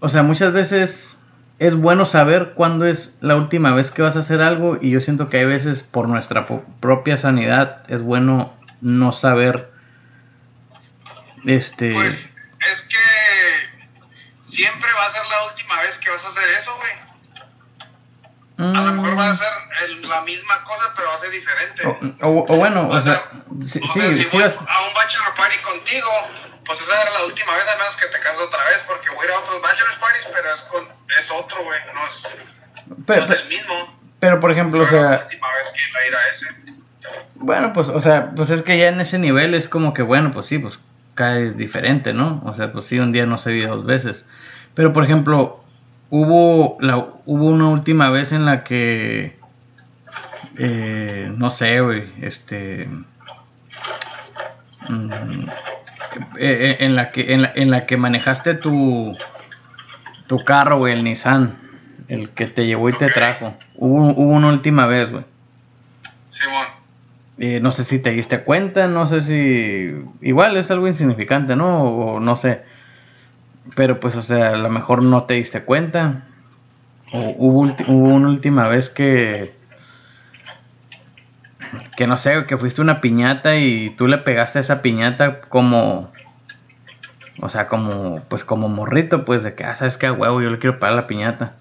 o 0.00 0.08
sea, 0.08 0.22
muchas 0.24 0.52
veces 0.52 1.16
es 1.60 1.76
bueno 1.76 2.06
saber 2.06 2.54
cuándo 2.54 2.86
es 2.86 3.16
la 3.20 3.36
última 3.36 3.72
vez 3.72 3.92
que 3.92 4.02
vas 4.02 4.16
a 4.16 4.20
hacer 4.20 4.42
algo 4.42 4.78
y 4.80 4.90
yo 4.90 5.00
siento 5.00 5.28
que 5.28 5.38
hay 5.38 5.44
veces 5.44 5.84
por 5.84 6.08
nuestra 6.08 6.46
propia 6.80 7.18
sanidad 7.18 7.84
es 7.88 8.02
bueno 8.02 8.52
no 8.80 9.12
saber, 9.12 9.70
este. 11.44 11.92
Pues 11.92 12.34
es 12.72 12.82
que 12.82 14.40
siempre 14.40 14.88
va 14.92 15.06
a 15.06 15.10
ser 15.10 15.22
la 15.22 15.52
última 15.52 15.80
vez 15.82 15.98
que 15.98 16.10
vas 16.10 16.24
a 16.24 16.28
hacer 16.28 16.48
eso, 16.58 16.76
güey. 16.78 17.11
A 18.62 18.80
lo 18.82 18.92
mejor 18.92 19.18
va 19.18 19.30
a 19.30 19.32
Mm, 19.32 19.36
ser 19.38 19.52
el- 19.84 20.08
la 20.08 20.20
misma 20.22 20.62
cosa, 20.64 20.92
pero 20.96 21.08
va 21.08 21.14
a 21.16 21.18
ser 21.20 21.30
diferente. 21.30 21.86
O, 21.86 22.28
o- 22.28 22.44
o 22.48 22.56
bueno, 22.56 22.88
o, 22.88 23.00
sea, 23.02 23.14
sea, 23.14 23.22
sí, 23.66 23.80
O 23.82 23.86
sí, 23.86 24.00
sea, 24.00 24.12
si 24.12 24.24
sí 24.24 24.36
voy 24.36 24.42
vas- 24.44 24.56
a 24.58 24.86
un 24.88 24.94
bachelor 24.94 25.34
party 25.36 25.58
contigo, 25.58 26.08
pues 26.64 26.80
esa 26.80 27.02
era 27.02 27.10
la 27.12 27.24
última 27.26 27.54
vez, 27.54 27.64
a 27.68 27.76
menos 27.78 27.96
que 27.96 28.06
te 28.06 28.20
cases 28.20 28.40
otra 28.40 28.64
vez, 28.66 28.84
porque 28.86 29.08
voy 29.10 29.22
a 29.22 29.24
ir 29.28 29.30
a 29.34 29.38
otros 29.40 29.60
bachelor 29.62 29.98
parties, 30.00 30.26
pero 30.32 30.52
es 30.54 30.60
con 30.62 30.84
es 31.18 31.30
otro, 31.30 31.64
güey, 31.64 31.78
no 31.94 32.06
es, 32.08 32.28
pero, 33.06 33.26
no 33.26 33.32
es 33.34 33.40
el 33.40 33.48
mismo. 33.48 33.98
pero, 34.20 34.40
por 34.40 34.50
ejemplo, 34.52 34.82
o 34.82 34.86
Fue 34.86 35.00
la 35.00 35.08
sea, 35.16 35.24
última 35.24 35.48
vez 35.54 35.72
que 35.74 35.80
iba 35.90 35.98
a 36.00 36.06
ir 36.06 36.14
a 36.16 36.28
ese. 36.28 36.46
bueno, 37.34 37.72
pues, 37.72 37.88
o 37.88 38.00
sea, 38.00 38.30
pues 38.36 38.50
es 38.50 38.62
que 38.62 38.78
ya 38.78 38.88
en 38.88 39.00
ese 39.00 39.18
nivel 39.18 39.54
es 39.54 39.68
como 39.68 39.92
que, 39.94 40.02
bueno, 40.02 40.30
pues 40.32 40.46
sí, 40.46 40.58
pues 40.58 40.78
caes 41.14 41.56
diferente, 41.56 42.12
¿no? 42.14 42.40
O 42.46 42.54
sea, 42.54 42.72
pues 42.72 42.86
sí, 42.86 42.98
un 42.98 43.12
día 43.12 43.26
no 43.26 43.36
se 43.38 43.50
vio 43.52 43.68
dos 43.76 43.84
veces. 43.84 44.24
Pero, 44.74 44.92
por 44.94 45.04
ejemplo, 45.04 45.61
hubo, 46.12 46.76
la, 46.80 46.98
hubo 47.24 47.46
una 47.46 47.70
última 47.70 48.10
vez 48.10 48.32
en 48.32 48.44
la 48.44 48.64
que, 48.64 49.34
eh, 50.58 51.32
no 51.34 51.48
sé, 51.48 51.80
güey, 51.80 52.12
este... 52.20 52.86
mm, 54.90 55.10
eh, 56.36 56.36
eh, 56.38 56.76
en 56.80 56.94
la 56.94 57.10
que 57.10 57.32
en 57.32 57.42
la, 57.42 57.52
en 57.54 57.70
la 57.70 57.86
que 57.86 57.96
manejaste 57.96 58.54
tu 58.54 59.16
tu 60.26 60.44
carro, 60.44 60.76
güey, 60.76 60.92
el 60.92 61.04
Nissan, 61.04 61.56
el 62.08 62.28
que 62.28 62.46
te 62.46 62.66
llevó 62.66 62.90
y 62.90 62.92
te 62.92 63.08
trajo. 63.08 63.54
Hubo, 63.76 64.08
hubo 64.12 64.32
una 64.32 64.48
última 64.48 64.86
vez, 64.86 65.10
güey. 65.10 65.24
Simón. 66.28 66.66
Eh, 67.38 67.60
no 67.60 67.70
sé 67.70 67.84
si 67.84 68.02
te 68.02 68.10
diste 68.10 68.40
cuenta, 68.40 68.86
no 68.86 69.06
sé 69.06 69.22
si... 69.22 69.94
Igual 70.20 70.58
es 70.58 70.70
algo 70.70 70.86
insignificante, 70.86 71.56
¿no? 71.56 71.82
O 71.84 72.20
no 72.20 72.36
sé. 72.36 72.62
Pero 73.76 74.00
pues, 74.00 74.16
o 74.16 74.22
sea, 74.22 74.50
a 74.50 74.56
lo 74.56 74.68
mejor 74.70 75.02
no 75.02 75.24
te 75.24 75.34
diste 75.34 75.62
cuenta. 75.62 76.24
O 77.12 77.34
hubo, 77.36 77.62
hubo 77.88 78.08
una 78.08 78.28
última 78.28 78.68
vez 78.68 78.90
que... 78.90 79.54
Que 81.96 82.06
no 82.06 82.16
sé, 82.16 82.44
que 82.46 82.58
fuiste 82.58 82.82
una 82.82 83.00
piñata 83.00 83.56
y 83.56 83.90
tú 83.90 84.06
le 84.06 84.18
pegaste 84.18 84.58
a 84.58 84.62
esa 84.62 84.82
piñata 84.82 85.40
como... 85.42 86.12
O 87.40 87.48
sea, 87.48 87.66
como... 87.66 88.22
Pues 88.28 88.44
como 88.44 88.68
morrito, 88.68 89.24
pues 89.24 89.42
de 89.42 89.54
que, 89.54 89.64
ah, 89.64 89.74
sabes 89.74 89.96
que 89.96 90.06
a 90.06 90.12
huevo, 90.12 90.42
yo 90.42 90.50
le 90.50 90.58
quiero 90.58 90.78
pegar 90.78 90.92
a 90.92 90.96
la 90.96 91.06
piñata. 91.06 91.54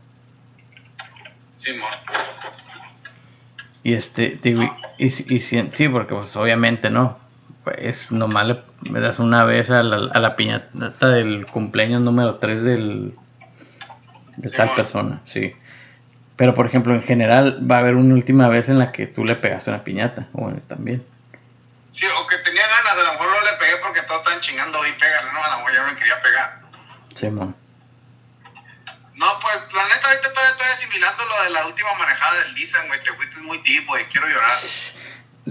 Simón. 1.54 1.90
Y 3.84 3.94
este, 3.94 4.38
digo, 4.42 4.64
y, 4.98 5.08
y, 5.08 5.36
y 5.38 5.42
sí, 5.42 5.90
porque 5.90 6.14
pues 6.14 6.36
obviamente 6.36 6.90
no. 6.90 7.21
Pues 7.64 8.12
nomás 8.12 8.48
le, 8.48 8.64
me 8.82 9.00
das 9.00 9.20
una 9.20 9.44
vez 9.44 9.70
a 9.70 9.84
la, 9.84 10.12
a 10.12 10.20
la 10.20 10.36
piñata 10.36 11.10
del 11.10 11.46
cumpleaños 11.46 12.02
número 12.02 12.36
3 12.36 12.64
del, 12.64 13.16
de 14.38 14.50
tal 14.52 14.74
persona, 14.76 15.22
sí. 15.26 15.56
Pero 16.38 16.56
por 16.56 16.66
ejemplo, 16.66 16.94
en 16.96 17.04
general 17.04 17.60
va 17.70 17.76
a 17.76 17.80
haber 17.80 17.96
una 17.96 18.16
última 18.16 18.48
vez 18.48 18.68
en 18.70 18.80
la 18.80 18.92
que 18.92 19.06
tú 19.06 19.26
le 19.26 19.36
pegaste 19.36 19.70
una 19.70 19.84
piñata, 19.84 20.28
o 20.34 20.44
bueno, 20.44 20.60
también. 20.68 21.06
Sí, 21.92 22.06
o 22.08 22.26
que 22.26 22.38
tenía 22.40 22.66
ganas, 22.68 22.98
a 22.98 23.04
lo 23.04 23.12
mejor 23.14 23.28
no 23.28 23.52
le 23.52 23.58
pegué 23.58 23.76
porque 23.78 24.02
todos 24.04 24.22
estaban 24.22 24.40
chingando 24.40 24.86
y 24.88 24.92
pégale, 24.94 25.32
no, 25.34 25.44
a 25.44 25.50
lo 25.52 25.58
mejor 25.58 25.74
ya 25.74 25.84
me 25.84 25.96
quería 25.98 26.22
pegar. 26.22 26.62
Simón. 27.14 27.56
No, 29.14 29.40
pues 29.40 29.68
la 29.76 29.88
neta 29.90 30.08
ahorita 30.08 30.30
todavía 30.30 30.52
estoy 30.52 30.68
asimilando 30.68 31.26
lo 31.26 31.44
de 31.44 31.50
la 31.52 31.68
última 31.68 31.94
manejada 31.94 32.40
del 32.40 32.56
Nissan, 32.56 32.88
güey, 32.88 33.04
te 33.04 33.14
fuiste 33.14 33.40
muy 33.42 33.58
deep, 33.60 33.86
güey, 33.86 34.08
quiero 34.08 34.28
llorar. 34.28 34.50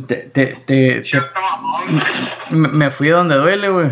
Te, 0.06 0.16
te, 0.16 0.46
te- 0.66 1.04
Cierto 1.04 1.40
me 2.50 2.68
me 2.68 2.90
fui 2.90 3.10
a 3.10 3.14
donde 3.16 3.34
duele, 3.36 3.68
güey. 3.68 3.90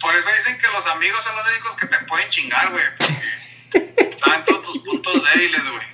Por 0.00 0.14
eso 0.14 0.28
dicen 0.36 0.58
que 0.58 0.66
los 0.72 0.86
amigos 0.88 1.22
son 1.22 1.36
los 1.36 1.48
únicos 1.50 1.76
que 1.76 1.86
te 1.86 1.96
pueden 2.06 2.28
chingar, 2.30 2.70
güey. 2.70 2.84
Porque 3.72 4.16
saben 4.22 4.44
todos 4.44 4.62
tus 4.64 4.78
puntos 4.78 5.22
débiles, 5.32 5.62
güey. 5.62 5.86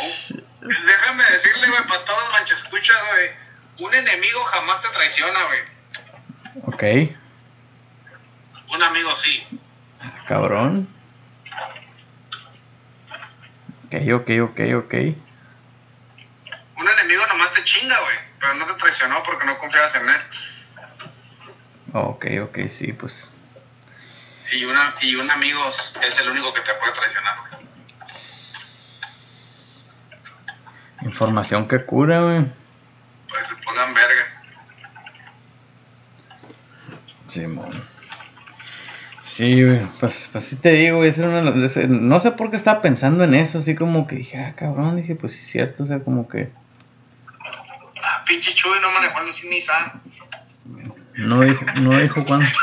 Oh, 0.00 0.42
Déjame 0.86 1.24
decirle, 1.24 1.68
güey, 1.68 1.86
para 1.86 2.04
todos 2.04 2.22
los 2.24 2.32
manchescuchas, 2.32 2.96
güey. 3.12 3.30
Un 3.88 3.94
enemigo 3.94 4.42
jamás 4.44 4.80
te 4.82 4.88
traiciona, 4.88 5.38
güey. 5.44 5.60
Ok, 6.64 6.82
Un 8.74 8.82
amigo 8.82 9.14
sí. 9.16 9.46
cabrón. 10.26 10.88
Ok, 13.86 13.94
ok, 14.14 14.30
ok, 14.42 14.60
ok. 14.84 14.94
Un 16.76 16.88
enemigo 16.88 17.26
nomás 17.28 17.52
te 17.54 17.64
chinga, 17.64 17.98
güey. 18.00 18.16
Porque 19.24 19.46
no 19.46 19.58
confiabas 19.58 19.94
en 19.94 20.08
él. 20.08 20.20
Ok, 21.92 22.26
ok, 22.42 22.58
sí, 22.70 22.92
pues. 22.92 23.32
Y, 24.52 24.64
una, 24.64 24.94
y 25.00 25.14
un 25.14 25.30
amigo 25.30 25.60
es 25.68 26.20
el 26.20 26.30
único 26.30 26.52
que 26.52 26.60
te 26.62 26.74
puede 26.74 26.92
traicionar. 26.92 27.36
Información 31.02 31.68
que 31.68 31.84
cura, 31.84 32.22
güey. 32.22 32.46
Pues 33.28 33.46
se 33.46 33.56
pongan 33.56 33.94
vergas. 33.94 34.42
Simón. 37.26 37.84
Sí, 39.22 39.62
güey, 39.62 39.86
pues, 40.00 40.28
pues 40.32 40.44
sí 40.44 40.56
te 40.56 40.72
digo, 40.72 40.96
güey, 40.96 41.12
no 41.88 42.18
sé 42.20 42.32
por 42.32 42.50
qué 42.50 42.56
estaba 42.56 42.82
pensando 42.82 43.22
en 43.24 43.34
eso, 43.34 43.58
así 43.58 43.74
como 43.76 44.06
que 44.06 44.16
dije, 44.16 44.38
ah, 44.38 44.54
cabrón, 44.56 44.96
dije, 44.96 45.14
pues 45.14 45.34
sí 45.34 45.40
es 45.40 45.46
cierto, 45.46 45.84
o 45.84 45.86
sea, 45.86 46.00
como 46.00 46.28
que 46.28 46.50
pinche 48.38 48.54
Chuy 48.54 48.78
no 48.80 48.90
manejó 48.92 49.18
el 49.20 49.50
Nissan. 49.50 50.00
no 51.16 51.40
dijo, 51.40 51.64
no 51.80 51.98
dijo 51.98 52.24
cuándo. 52.24 52.46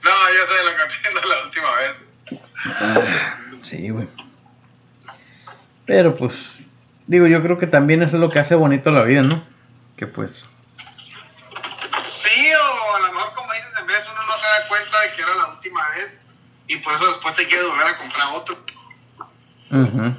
No, 0.00 0.10
yo 0.32 0.46
sé 0.46 0.54
lo 0.64 0.76
que 0.76 0.94
entiendo 0.94 1.20
la 1.28 1.44
última 1.44 1.74
vez. 1.74 2.00
Ah, 2.80 3.36
sí, 3.62 3.90
güey. 3.90 4.08
Pero 5.84 6.16
pues, 6.16 6.34
digo, 7.06 7.26
yo 7.26 7.42
creo 7.42 7.58
que 7.58 7.66
también 7.66 8.02
eso 8.02 8.16
es 8.16 8.20
lo 8.20 8.30
que 8.30 8.38
hace 8.38 8.54
bonito 8.54 8.90
la 8.90 9.02
vida, 9.02 9.20
¿no? 9.22 9.42
Que 9.98 10.06
pues, 10.06 10.46
Sí, 12.04 12.52
o 12.54 12.96
a 12.96 13.00
lo 13.00 13.12
mejor 13.12 13.34
como 13.34 13.52
dices, 13.52 13.68
en 13.78 13.86
vez 13.86 14.02
uno 14.10 14.22
no 14.26 14.36
se 14.38 14.46
da 14.46 14.68
cuenta 14.68 15.00
de 15.00 15.12
que 15.14 15.22
era 15.22 15.34
la 15.34 15.46
última 15.48 15.88
vez 15.90 16.20
y 16.68 16.76
por 16.78 16.94
eso 16.94 17.06
después 17.06 17.36
te 17.36 17.46
quieres 17.46 17.66
volver 17.66 17.88
a 17.88 17.98
comprar 17.98 18.28
otro. 18.32 18.56
ujú, 19.72 20.14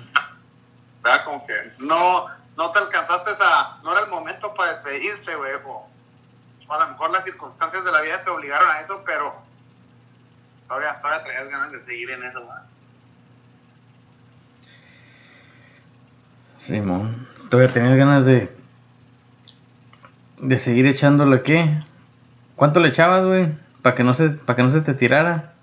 ¿Verdad? 1.01 1.23
Como 1.25 1.47
que 1.47 1.71
no, 1.79 2.27
no 2.59 2.71
te 2.71 2.79
alcanzaste 2.79 3.31
a... 3.39 3.77
No 3.85 3.93
era 3.93 4.01
el 4.01 4.09
momento 4.09 4.53
para 4.53 4.73
despedirte, 4.73 5.33
güey. 5.33 5.53
O, 5.65 5.87
o 6.67 6.73
a 6.73 6.79
lo 6.79 6.87
mejor 6.89 7.09
las 7.09 7.23
circunstancias 7.23 7.85
de 7.85 7.91
la 7.91 8.01
vida 8.01 8.21
te 8.21 8.29
obligaron 8.29 8.69
a 8.69 8.81
eso, 8.81 9.01
pero 9.05 9.33
todavía, 10.67 10.99
todavía 10.99 11.23
traías 11.23 11.49
ganas 11.49 11.71
de 11.71 11.85
seguir 11.85 12.09
en 12.09 12.21
eso, 12.25 12.43
güey. 12.43 12.57
Simón. 16.57 17.29
Todavía 17.49 17.73
tenías 17.73 17.95
ganas 17.95 18.25
de, 18.25 18.53
de 20.39 20.59
seguir 20.59 20.85
echándole, 20.85 21.41
¿qué? 21.43 21.81
¿Cuánto 22.57 22.81
le 22.81 22.89
echabas, 22.89 23.23
güey? 23.23 23.53
Para 23.81 23.95
que 23.95 24.03
no 24.03 24.13
se, 24.13 24.31
para 24.31 24.57
que 24.57 24.63
no 24.63 24.71
se 24.73 24.81
te 24.81 24.93
tirara. 24.93 25.53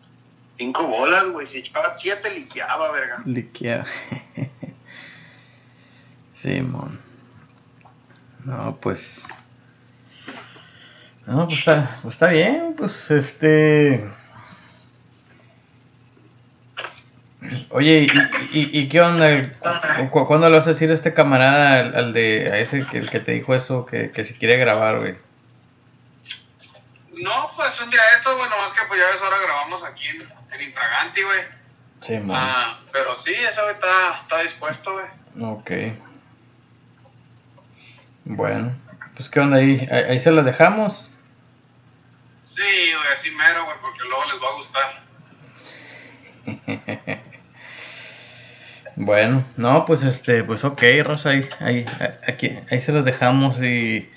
Cinco 0.57 0.87
bolas, 0.87 1.29
güey. 1.29 1.47
Si 1.47 1.59
echabas 1.59 2.01
siete, 2.01 2.31
liqueaba, 2.31 2.91
verga. 2.91 3.23
Liquear. 3.27 3.85
Simón. 6.57 7.01
No, 8.45 8.77
pues. 8.81 9.27
No, 11.27 11.47
pues 11.47 11.59
está, 11.59 11.99
pues 12.03 12.15
está 12.15 12.29
bien, 12.29 12.75
pues 12.79 13.11
este. 13.11 14.09
Oye, 17.71 18.07
¿y, 18.53 18.61
y, 18.61 18.81
y 18.81 18.89
qué 18.89 19.01
onda? 19.01 19.53
¿Cu- 20.11 20.27
¿Cuándo 20.27 20.49
le 20.49 20.57
vas 20.57 20.67
a 20.69 20.71
decir 20.71 20.89
a 20.91 20.95
este 20.95 21.15
camarada, 21.15 21.81
al, 21.81 21.97
al 21.97 22.13
de, 22.13 22.49
a 22.53 22.59
ese 22.59 22.87
que, 22.87 22.99
el 22.99 23.11
que 23.11 23.19
te 23.21 23.33
dijo 23.33 23.53
eso, 23.55 23.85
que, 23.87 24.13
que 24.13 24.25
si 24.25 24.35
quiere 24.35 24.57
grabar, 24.57 25.01
güey? 25.01 25.17
No, 27.23 27.51
pues 27.57 27.81
un 27.81 27.91
día 27.91 28.01
esto, 28.17 28.37
güey, 28.37 28.49
nomás 28.49 28.71
que 28.73 28.87
pues 28.87 29.01
ya 29.01 29.07
ves, 29.07 29.21
ahora 29.23 29.37
grabamos 29.45 29.83
aquí 29.85 30.07
en, 30.07 30.23
en 30.55 30.69
Infraganti, 30.69 31.23
güey. 31.23 31.41
Simón. 32.01 32.37
Ah, 32.39 32.79
pero 32.93 33.17
sí, 33.17 33.33
ese 33.35 33.61
güey 33.63 33.75
está, 33.75 34.21
está 34.23 34.43
dispuesto, 34.43 34.93
güey. 34.93 35.07
Ok. 35.53 35.71
Bueno, 38.27 38.77
pues 39.15 39.31
qué 39.31 39.41
onda 39.41 39.57
ahí, 39.57 39.89
ahí, 39.91 40.03
ahí 40.11 40.19
se 40.19 40.31
las 40.31 40.45
dejamos. 40.45 41.11
Sí, 42.43 42.63
güey, 42.63 43.13
así 43.13 43.31
mero, 43.31 43.65
güey, 43.65 43.79
porque 43.81 44.01
luego 44.09 44.25
les 44.25 44.43
va 44.43 44.49
a 44.49 44.57
gustar. 44.57 45.03
Bueno, 48.99 49.45
no, 49.59 49.85
pues 49.85 50.03
este, 50.05 50.43
pues 50.43 50.65
ok, 50.65 50.83
Rosa, 51.05 51.29
ahí, 51.29 51.47
ahí, 51.61 51.85
aquí, 52.27 52.59
ahí 52.71 52.81
se 52.81 52.93
las 52.93 53.05
dejamos 53.05 53.61
y 53.61 54.09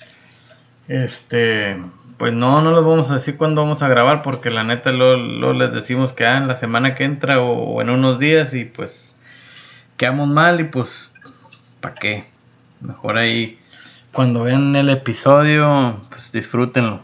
este, 0.88 1.76
pues 2.16 2.32
no, 2.32 2.62
no 2.62 2.70
les 2.70 2.82
vamos 2.82 3.10
a 3.10 3.14
decir 3.14 3.36
cuándo 3.36 3.60
vamos 3.60 3.82
a 3.82 3.88
grabar 3.88 4.22
porque 4.22 4.48
la 4.48 4.64
neta 4.64 4.90
luego, 4.90 5.22
luego 5.22 5.52
les 5.52 5.74
decimos 5.74 6.14
que 6.14 6.24
ah, 6.24 6.38
en 6.38 6.48
la 6.48 6.54
semana 6.54 6.94
que 6.94 7.04
entra 7.04 7.42
o, 7.42 7.74
o 7.74 7.82
en 7.82 7.90
unos 7.90 8.18
días 8.18 8.54
y 8.54 8.64
pues 8.64 9.18
quedamos 9.98 10.28
mal 10.28 10.60
y 10.60 10.64
pues, 10.64 11.10
¿para 11.82 11.94
qué? 11.96 12.24
Mejor 12.80 13.18
ahí, 13.18 13.59
cuando 14.12 14.42
vean 14.44 14.74
el 14.76 14.90
episodio, 14.90 16.00
pues 16.10 16.32
disfrútenlo. 16.32 17.00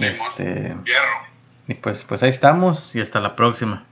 este, 0.00 0.76
Hierro. 0.84 1.26
y 1.66 1.74
pues, 1.74 2.04
pues 2.04 2.22
ahí 2.22 2.30
estamos 2.30 2.94
y 2.94 3.00
hasta 3.00 3.20
la 3.20 3.36
próxima. 3.36 3.84